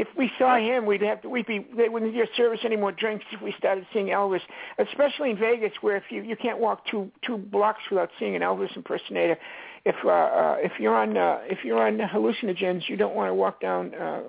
if 0.00 0.08
we 0.16 0.30
saw 0.38 0.56
him, 0.56 0.86
we'd 0.86 1.02
have 1.02 1.20
to 1.20 1.28
we'd 1.28 1.46
be 1.46 1.66
they 1.76 1.90
wouldn't 1.90 2.14
service 2.34 2.60
any 2.64 2.76
more 2.76 2.90
drinks 2.90 3.26
if 3.32 3.42
we 3.42 3.54
started 3.58 3.86
seeing 3.92 4.06
Elvis, 4.06 4.40
especially 4.78 5.30
in 5.30 5.36
Vegas, 5.36 5.72
where 5.82 5.96
if 5.96 6.04
you 6.08 6.22
you 6.22 6.36
can't 6.36 6.58
walk 6.58 6.86
two 6.90 7.10
two 7.20 7.36
blocks 7.36 7.82
without 7.90 8.08
seeing 8.18 8.34
an 8.34 8.40
Elvis 8.40 8.74
impersonator. 8.74 9.36
If 9.84 9.96
uh, 10.02 10.08
uh 10.08 10.56
if 10.60 10.72
you're 10.80 10.96
on 10.96 11.18
uh, 11.18 11.40
if 11.44 11.64
you're 11.64 11.86
on 11.86 11.98
hallucinogens, 11.98 12.88
you 12.88 12.96
don't 12.96 13.14
want 13.14 13.28
to 13.28 13.34
walk 13.34 13.60
down. 13.60 13.94
Uh, 13.94 14.22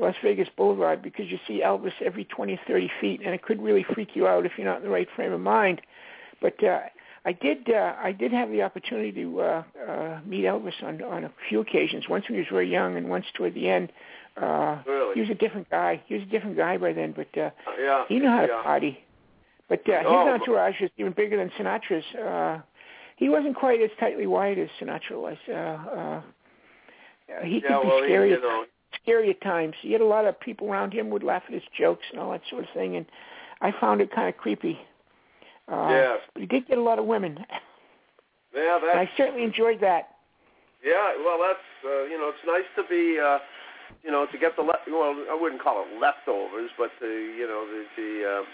Las 0.00 0.16
Vegas 0.24 0.48
Boulevard 0.56 1.02
because 1.02 1.26
you 1.30 1.38
see 1.46 1.62
Elvis 1.64 1.92
every 2.04 2.24
20, 2.24 2.58
30 2.66 2.90
feet, 3.00 3.20
and 3.24 3.32
it 3.32 3.42
could 3.42 3.62
really 3.62 3.86
freak 3.94 4.16
you 4.16 4.26
out 4.26 4.44
if 4.44 4.50
you're 4.56 4.66
not 4.66 4.78
in 4.78 4.82
the 4.82 4.88
right 4.88 5.06
frame 5.14 5.32
of 5.32 5.40
mind. 5.40 5.80
But 6.40 6.64
uh, 6.64 6.80
I 7.26 7.32
did 7.32 7.70
uh, 7.70 7.94
I 8.02 8.12
did 8.12 8.32
have 8.32 8.50
the 8.50 8.62
opportunity 8.62 9.10
to 9.12 9.40
uh, 9.40 9.62
uh, 9.88 10.20
meet 10.26 10.44
Elvis 10.44 10.82
on 10.82 11.02
on 11.02 11.24
a 11.24 11.32
few 11.48 11.60
occasions. 11.60 12.04
Once 12.08 12.24
when 12.28 12.34
he 12.34 12.40
was 12.40 12.48
very 12.50 12.70
young, 12.70 12.96
and 12.96 13.08
once 13.08 13.24
toward 13.34 13.54
the 13.54 13.68
end. 13.68 13.90
Uh, 14.36 14.82
Really? 14.84 15.14
He 15.14 15.20
was 15.20 15.30
a 15.30 15.34
different 15.34 15.70
guy. 15.70 16.02
He 16.06 16.14
was 16.14 16.24
a 16.24 16.26
different 16.26 16.56
guy 16.56 16.76
by 16.76 16.92
then, 16.92 17.12
but 17.12 17.28
uh, 17.40 17.50
Yeah. 17.80 18.04
he 18.08 18.18
knew 18.18 18.28
how 18.28 18.42
to 18.42 18.48
yeah. 18.48 18.62
party. 18.62 18.98
But 19.68 19.88
uh, 19.88 19.98
his 19.98 20.06
Oh, 20.08 20.28
entourage 20.28 20.80
was 20.80 20.90
even 20.98 21.12
bigger 21.12 21.36
than 21.36 21.50
Sinatra's. 21.50 22.04
Uh, 22.16 22.60
he 23.16 23.28
wasn't 23.28 23.54
quite 23.56 23.80
as 23.80 23.90
tightly 24.00 24.26
wired 24.26 24.58
as 24.58 24.68
Sinatra 24.80 25.12
was. 25.20 25.36
Uh, 25.48 25.52
uh, 25.52 26.22
he 27.44 27.60
could 27.60 27.70
Yeah, 27.70 27.80
be 27.80 27.86
well, 27.86 27.98
he, 28.02 28.04
scary 28.08 28.30
you 28.30 28.40
know, 28.40 28.64
scary 29.02 29.30
at 29.30 29.40
times. 29.40 29.74
He 29.80 29.92
had 29.92 30.00
a 30.00 30.04
lot 30.04 30.24
of 30.24 30.38
people 30.40 30.68
around 30.68 30.92
him 30.92 31.10
would 31.10 31.22
laugh 31.22 31.44
at 31.46 31.54
his 31.54 31.62
jokes 31.78 32.04
and 32.10 32.20
all 32.20 32.32
that 32.32 32.42
sort 32.50 32.64
of 32.64 32.70
thing, 32.74 32.96
and 32.96 33.06
I 33.60 33.72
found 33.80 34.00
it 34.00 34.10
kind 34.12 34.28
of 34.28 34.36
creepy. 34.36 34.78
Uh, 35.70 35.88
Yes. 35.90 36.18
He 36.36 36.46
did 36.46 36.66
get 36.68 36.78
a 36.78 36.82
lot 36.82 36.98
of 36.98 37.06
women, 37.06 37.38
yeah, 38.54 38.76
and 38.76 38.98
I 39.00 39.08
certainly 39.16 39.44
enjoyed 39.44 39.80
that. 39.80 40.10
Yeah, 40.84 41.14
well, 41.24 41.38
that's 41.40 41.64
uh, 41.84 42.04
you 42.04 42.18
know, 42.18 42.28
it's 42.28 42.44
nice 42.46 42.68
to 42.76 42.82
be, 42.88 43.18
uh, 43.18 43.38
you 44.02 44.10
know, 44.10 44.26
to 44.30 44.38
get 44.38 44.56
the 44.56 44.62
le- 44.62 44.78
well, 44.88 45.16
I 45.30 45.38
wouldn't 45.40 45.62
call 45.62 45.82
it 45.82 46.00
leftovers, 46.00 46.70
but 46.76 46.90
the 47.00 47.06
you 47.06 47.46
know 47.46 47.66
the 47.66 47.84
the, 47.96 48.10
uh, 48.28 48.44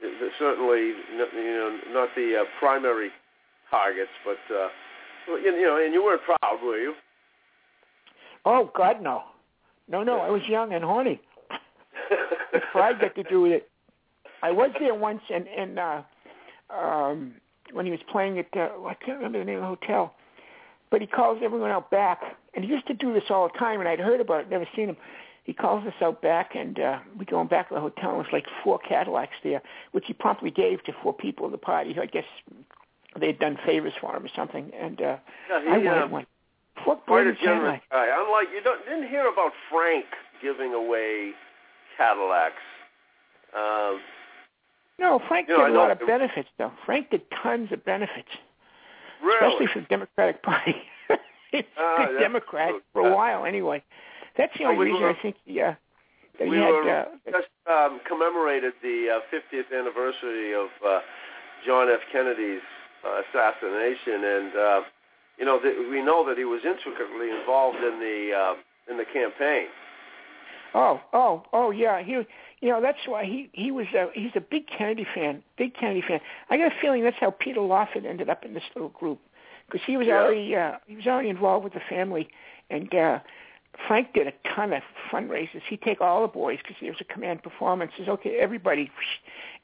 the, 0.00 0.08
the 0.20 0.28
certainly 0.38 0.94
you 1.10 1.56
know 1.56 1.78
not 1.90 2.10
the 2.14 2.42
uh, 2.42 2.44
primary 2.60 3.10
targets, 3.70 4.12
but 4.24 4.38
uh, 4.54 4.68
you, 5.28 5.52
you 5.56 5.66
know, 5.66 5.82
and 5.82 5.92
you 5.92 6.04
weren't 6.04 6.22
proud, 6.22 6.62
were 6.62 6.78
you? 6.78 6.94
Oh 8.44 8.70
God, 8.76 9.02
no, 9.02 9.24
no, 9.88 10.04
no. 10.04 10.20
I 10.20 10.30
was 10.30 10.42
young 10.48 10.72
and 10.72 10.84
horny. 10.84 11.20
What 12.50 12.62
pride 12.72 13.00
got 13.00 13.16
to 13.16 13.24
do 13.24 13.40
with 13.42 13.52
it? 13.52 13.68
I 14.42 14.52
was 14.52 14.70
there 14.78 14.94
once, 14.94 15.22
and 15.32 15.48
and 15.48 15.78
uh, 15.78 16.02
um, 16.72 17.34
when 17.72 17.86
he 17.86 17.92
was 17.92 18.00
playing 18.10 18.38
at 18.38 18.46
uh, 18.56 18.68
I 18.86 18.94
can't 18.94 19.18
remember 19.18 19.38
the 19.38 19.44
name 19.44 19.56
of 19.56 19.62
the 19.62 19.66
hotel, 19.66 20.14
but 20.90 21.00
he 21.00 21.06
calls 21.06 21.40
everyone 21.42 21.70
out 21.70 21.90
back, 21.90 22.20
and 22.54 22.64
he 22.64 22.70
used 22.70 22.86
to 22.86 22.94
do 22.94 23.12
this 23.12 23.24
all 23.30 23.48
the 23.48 23.58
time, 23.58 23.80
and 23.80 23.88
I'd 23.88 24.00
heard 24.00 24.20
about 24.20 24.42
it, 24.42 24.50
never 24.50 24.66
seen 24.76 24.88
him. 24.88 24.96
He 25.44 25.52
calls 25.52 25.84
us 25.86 25.94
out 26.00 26.22
back, 26.22 26.54
and 26.54 26.78
uh, 26.78 26.98
we 27.18 27.24
going 27.24 27.48
back 27.48 27.68
to 27.68 27.74
the 27.74 27.80
hotel. 27.80 28.10
And 28.10 28.18
was 28.18 28.26
like 28.32 28.46
four 28.62 28.78
Cadillacs 28.78 29.34
there, 29.42 29.60
which 29.90 30.04
he 30.06 30.12
promptly 30.12 30.52
gave 30.52 30.84
to 30.84 30.92
four 31.02 31.12
people 31.12 31.46
at 31.46 31.52
the 31.52 31.58
party. 31.58 31.96
I 32.00 32.06
guess 32.06 32.24
they 33.18 33.26
had 33.26 33.38
done 33.40 33.58
favors 33.66 33.92
for 34.00 34.14
him 34.14 34.24
or 34.24 34.30
something, 34.36 34.70
and 34.78 35.00
uh, 35.00 35.16
yeah, 35.50 35.80
he, 35.80 35.88
I 35.88 35.94
wanted 35.94 36.10
one. 36.12 36.26
Four 36.84 36.96
quite 36.96 37.26
a 37.26 37.34
generous 37.34 37.80
Cadillacs. 37.80 37.84
guy. 37.90 38.06
Unlike 38.18 38.48
you 38.54 38.62
don't 38.62 38.84
didn't 38.84 39.08
hear 39.08 39.26
about 39.26 39.52
Frank 39.70 40.06
giving 40.40 40.74
away 40.74 41.32
Cadillacs. 41.96 42.54
Um, 43.56 44.00
No, 44.98 45.20
Frank 45.28 45.48
You 45.48 45.58
know, 45.58 45.66
did 45.66 45.74
a 45.74 45.78
lot 45.78 45.90
of 45.90 46.00
it- 46.00 46.06
benefits, 46.06 46.48
though. 46.58 46.72
Frank 46.86 47.10
did 47.10 47.22
tons 47.42 47.72
of 47.72 47.84
benefits, 47.84 48.28
really? 49.22 49.34
especially 49.46 49.66
for 49.72 49.80
the 49.80 49.86
Democratic 49.86 50.42
Party. 50.42 50.76
He's 51.50 51.64
Ah, 51.78 52.04
a 52.04 52.06
good 52.08 52.20
Democrat 52.20 52.70
true. 52.70 52.80
for 52.92 53.08
a 53.08 53.14
while, 53.14 53.44
anyway. 53.44 53.82
That's 54.36 54.56
the 54.58 54.64
only 54.64 54.78
we 54.78 54.84
reason 54.86 55.02
were- 55.02 55.10
I 55.10 55.14
think 55.22 55.36
he, 55.44 55.60
uh, 55.60 55.74
that 56.38 56.48
we 56.48 56.56
he 56.56 56.62
had. 56.62 56.70
were 56.70 56.90
Uh, 56.90 57.30
just 57.30 57.48
um, 57.66 58.00
commemorated 58.08 58.72
the 58.82 59.10
uh, 59.10 59.20
50th 59.34 59.72
anniversary 59.76 60.54
of 60.54 60.68
uh, 60.86 61.00
John 61.66 61.88
F. 61.90 62.00
Kennedy's 62.10 62.62
uh, 63.04 63.20
assassination, 63.28 64.24
and 64.24 64.56
uh, 64.56 64.80
you 65.38 65.44
know 65.44 65.58
that 65.60 65.88
we 65.90 66.00
know 66.00 66.24
that 66.28 66.38
he 66.38 66.44
was 66.44 66.60
intricately 66.64 67.30
involved 67.30 67.78
in 67.82 67.98
the 68.00 68.32
uh, 68.34 68.54
in 68.90 68.96
the 68.96 69.04
campaign. 69.04 69.66
oh, 70.74 71.00
oh, 71.12 71.44
oh, 71.52 71.70
yeah. 71.70 72.02
He, 72.02 72.14
you 72.62 72.68
know, 72.68 72.80
that's 72.80 73.06
why 73.06 73.24
he 73.24 73.50
he 73.52 73.70
was. 73.72 73.86
Uh, 73.92 74.06
he's 74.14 74.30
a 74.36 74.40
big 74.40 74.68
Kennedy 74.68 75.04
fan, 75.14 75.42
big 75.58 75.74
Kennedy 75.74 76.00
fan. 76.06 76.20
I 76.48 76.56
got 76.56 76.68
a 76.68 76.74
feeling 76.80 77.02
that's 77.02 77.16
how 77.18 77.32
Peter 77.32 77.60
Lawford 77.60 78.06
ended 78.06 78.30
up 78.30 78.44
in 78.44 78.54
this 78.54 78.62
little 78.76 78.90
group 78.90 79.18
because 79.66 79.84
he 79.84 79.96
was 79.96 80.06
Yeah. 80.06 80.22
already 80.22 80.54
uh, 80.54 80.76
he 80.86 80.94
was 80.94 81.06
already 81.06 81.28
involved 81.28 81.64
with 81.64 81.74
the 81.74 81.82
family, 81.90 82.28
and 82.70 82.94
uh, 82.94 83.18
Frank 83.88 84.14
did 84.14 84.28
a 84.28 84.32
ton 84.54 84.72
of 84.72 84.82
fundraisers. 85.10 85.62
He'd 85.68 85.82
take 85.82 86.00
all 86.00 86.22
the 86.22 86.28
boys 86.28 86.58
because 86.58 86.76
there 86.80 86.92
was 86.92 87.00
a 87.00 87.12
command 87.12 87.42
performance. 87.42 87.90
Says, 87.98 88.06
okay, 88.08 88.36
everybody, 88.38 88.88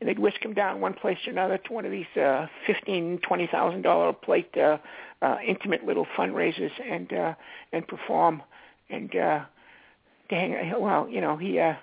and 0.01 0.09
they'd 0.09 0.19
whisk 0.19 0.45
him 0.45 0.53
down 0.53 0.81
one 0.81 0.95
place 0.95 1.19
or 1.25 1.31
another 1.31 1.57
to 1.57 1.73
one 1.73 1.85
of 1.85 1.93
these 1.93 2.17
uh, 2.21 2.49
fifteen, 2.67 3.21
twenty 3.21 3.47
thousand 3.47 3.83
dollar 3.83 4.13
plate 4.13 4.51
uh, 4.57 4.79
uh, 5.23 5.37
intimate 5.47 5.87
little 5.87 6.07
fundraisers 6.17 6.73
and 6.85 7.13
uh, 7.13 7.35
and 7.73 7.87
perform. 7.87 8.43
And 8.91 9.15
uh, 9.15 9.45
to 10.31 10.35
hang, 10.35 10.73
well, 10.81 11.09
you 11.09 11.21
know, 11.21 11.37
he. 11.37 11.61
Uh, 11.61 11.75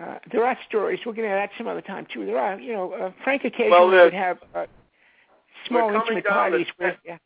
uh, 0.00 0.18
there 0.30 0.44
are 0.44 0.56
stories. 0.68 1.00
We'll 1.04 1.14
get 1.14 1.24
into 1.24 1.34
that 1.36 1.50
some 1.56 1.66
other 1.66 1.80
time 1.80 2.06
too. 2.12 2.26
There 2.26 2.38
are, 2.38 2.58
you 2.58 2.72
know, 2.72 2.92
uh, 2.92 3.12
Frank 3.24 3.44
occasionally 3.44 3.70
Well, 3.70 3.88
would 4.04 4.12
have 4.12 4.38
uh, 4.54 4.66
small 5.68 5.88
we're 5.88 5.96
intimate 6.00 6.24
to 6.24 6.30
parties 6.30 6.66
ten- 6.78 6.96
yeah. 7.04 7.18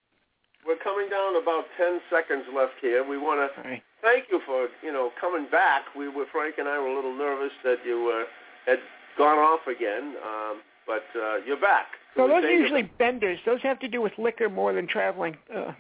we're 0.66 0.76
coming 0.76 1.09
down 1.09 1.40
about 1.42 1.64
ten 1.76 2.00
seconds 2.11 2.44
left 2.54 2.74
here. 2.80 3.06
We 3.06 3.18
want 3.18 3.40
to 3.54 3.62
right. 3.68 3.83
thank 4.02 4.26
you 4.30 4.40
for 4.46 4.68
you 4.83 4.92
know 4.92 5.11
coming 5.20 5.46
back. 5.50 5.83
We 5.96 6.09
were 6.09 6.26
Frank 6.30 6.56
and 6.59 6.68
I 6.68 6.78
were 6.78 6.87
a 6.88 6.94
little 6.94 7.16
nervous 7.16 7.52
that 7.64 7.78
you 7.85 8.12
uh, 8.14 8.70
had 8.70 8.78
gone 9.18 9.38
off 9.38 9.66
again, 9.66 10.14
um, 10.24 10.61
but 10.87 11.04
uh, 11.20 11.37
you're 11.46 11.61
back. 11.61 11.87
So 12.16 12.24
we 12.26 12.30
those 12.30 12.44
are 12.44 12.50
usually 12.50 12.83
benders. 12.98 13.38
Those 13.46 13.61
have 13.62 13.78
to 13.80 13.88
do 13.88 14.00
with 14.00 14.12
liquor 14.18 14.48
more 14.48 14.72
than 14.72 14.87
traveling. 14.87 15.37
Uh, 15.54 15.72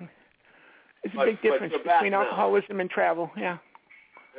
it's 1.02 1.14
a 1.14 1.16
But- 1.16 1.26
big 1.26 1.42
difference 1.42 1.72
between 1.84 2.12
now. 2.12 2.22
alcoholism 2.24 2.80
and 2.80 2.90
travel. 2.90 3.30
Yeah. 3.36 3.58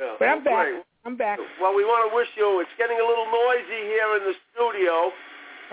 Yeah. 0.00 0.14
But 0.18 0.28
I'm 0.28 0.44
back. 0.44 0.54
Right. 0.54 0.82
I'm 1.04 1.16
back. 1.16 1.38
Well, 1.60 1.74
we 1.74 1.84
want 1.84 2.06
to 2.08 2.14
wish 2.14 2.28
you. 2.38 2.60
It's 2.62 2.70
getting 2.78 2.96
a 2.98 3.06
little 3.06 3.26
noisy 3.26 3.90
here 3.90 4.08
in 4.18 4.22
the 4.22 4.34
studio, 4.54 5.10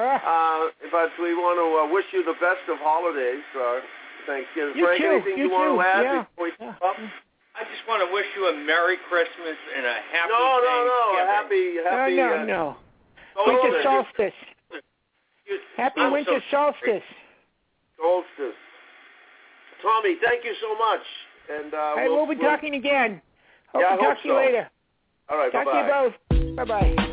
Ah, 0.02 0.18
uh, 0.26 0.90
but 0.92 1.14
we 1.22 1.36
want 1.38 1.62
to 1.62 1.68
uh, 1.86 1.86
wish 1.94 2.06
you 2.14 2.24
the 2.26 2.38
best 2.42 2.66
of 2.70 2.78
holidays. 2.82 3.46
Uh, 3.54 3.80
Thanksgiving. 4.26 4.74
you 4.78 4.86
Frank, 4.86 5.02
too. 5.02 5.10
anything 5.10 5.38
you 5.38 5.46
you, 5.48 5.52
want 5.54 5.70
too. 5.74 5.78
to 5.78 5.86
add 5.86 6.04
yeah. 6.04 6.22
before 6.26 6.46
we 6.46 6.52
yeah. 6.60 6.88
up? 6.90 6.98
I 7.58 7.62
just 7.66 7.84
want 7.88 8.02
to 8.06 8.10
wish 8.14 8.26
you 8.38 8.46
a 8.50 8.56
Merry 8.66 8.98
Christmas 9.10 9.58
and 9.76 9.86
a 9.86 9.96
Happy 10.14 10.34
No, 10.34 10.62
no, 10.66 10.76
no. 10.86 11.02
Thanksgiving. 11.18 11.84
Happy, 11.86 12.16
happy. 12.16 12.16
no, 12.18 12.30
uh, 12.30 12.46
no. 12.46 12.64
solstice. 13.36 13.54
Winter 13.64 13.82
solstice. 13.84 14.38
You- 15.46 15.60
Happy 15.78 16.02
I'm 16.02 16.12
winter 16.14 16.42
so- 16.50 16.74
solstice. 16.74 17.06
Solstice. 17.98 18.58
Tommy, 19.82 20.16
thank 20.24 20.44
you 20.46 20.54
so 20.62 20.74
much. 20.78 21.06
And 21.50 21.74
uh, 21.74 21.78
All 21.78 21.96
right, 21.96 22.10
we'll, 22.10 22.26
we'll 22.28 22.36
be 22.36 22.42
talking 22.42 22.76
again. 22.76 23.22
Hope 23.74 23.82
Yeah, 23.82 23.94
I 23.94 23.98
talk 23.98 24.06
hope 24.06 24.22
to 24.24 24.28
you 24.28 24.34
so. 24.34 24.38
later. 24.38 24.70
All 25.30 25.38
right, 25.38 25.52
Talk 25.52 25.66
bye-bye. 25.66 25.82
to 25.82 26.38
you 26.38 26.50
both. 26.58 26.58
Bye 26.58 26.66
bye. 26.66 27.06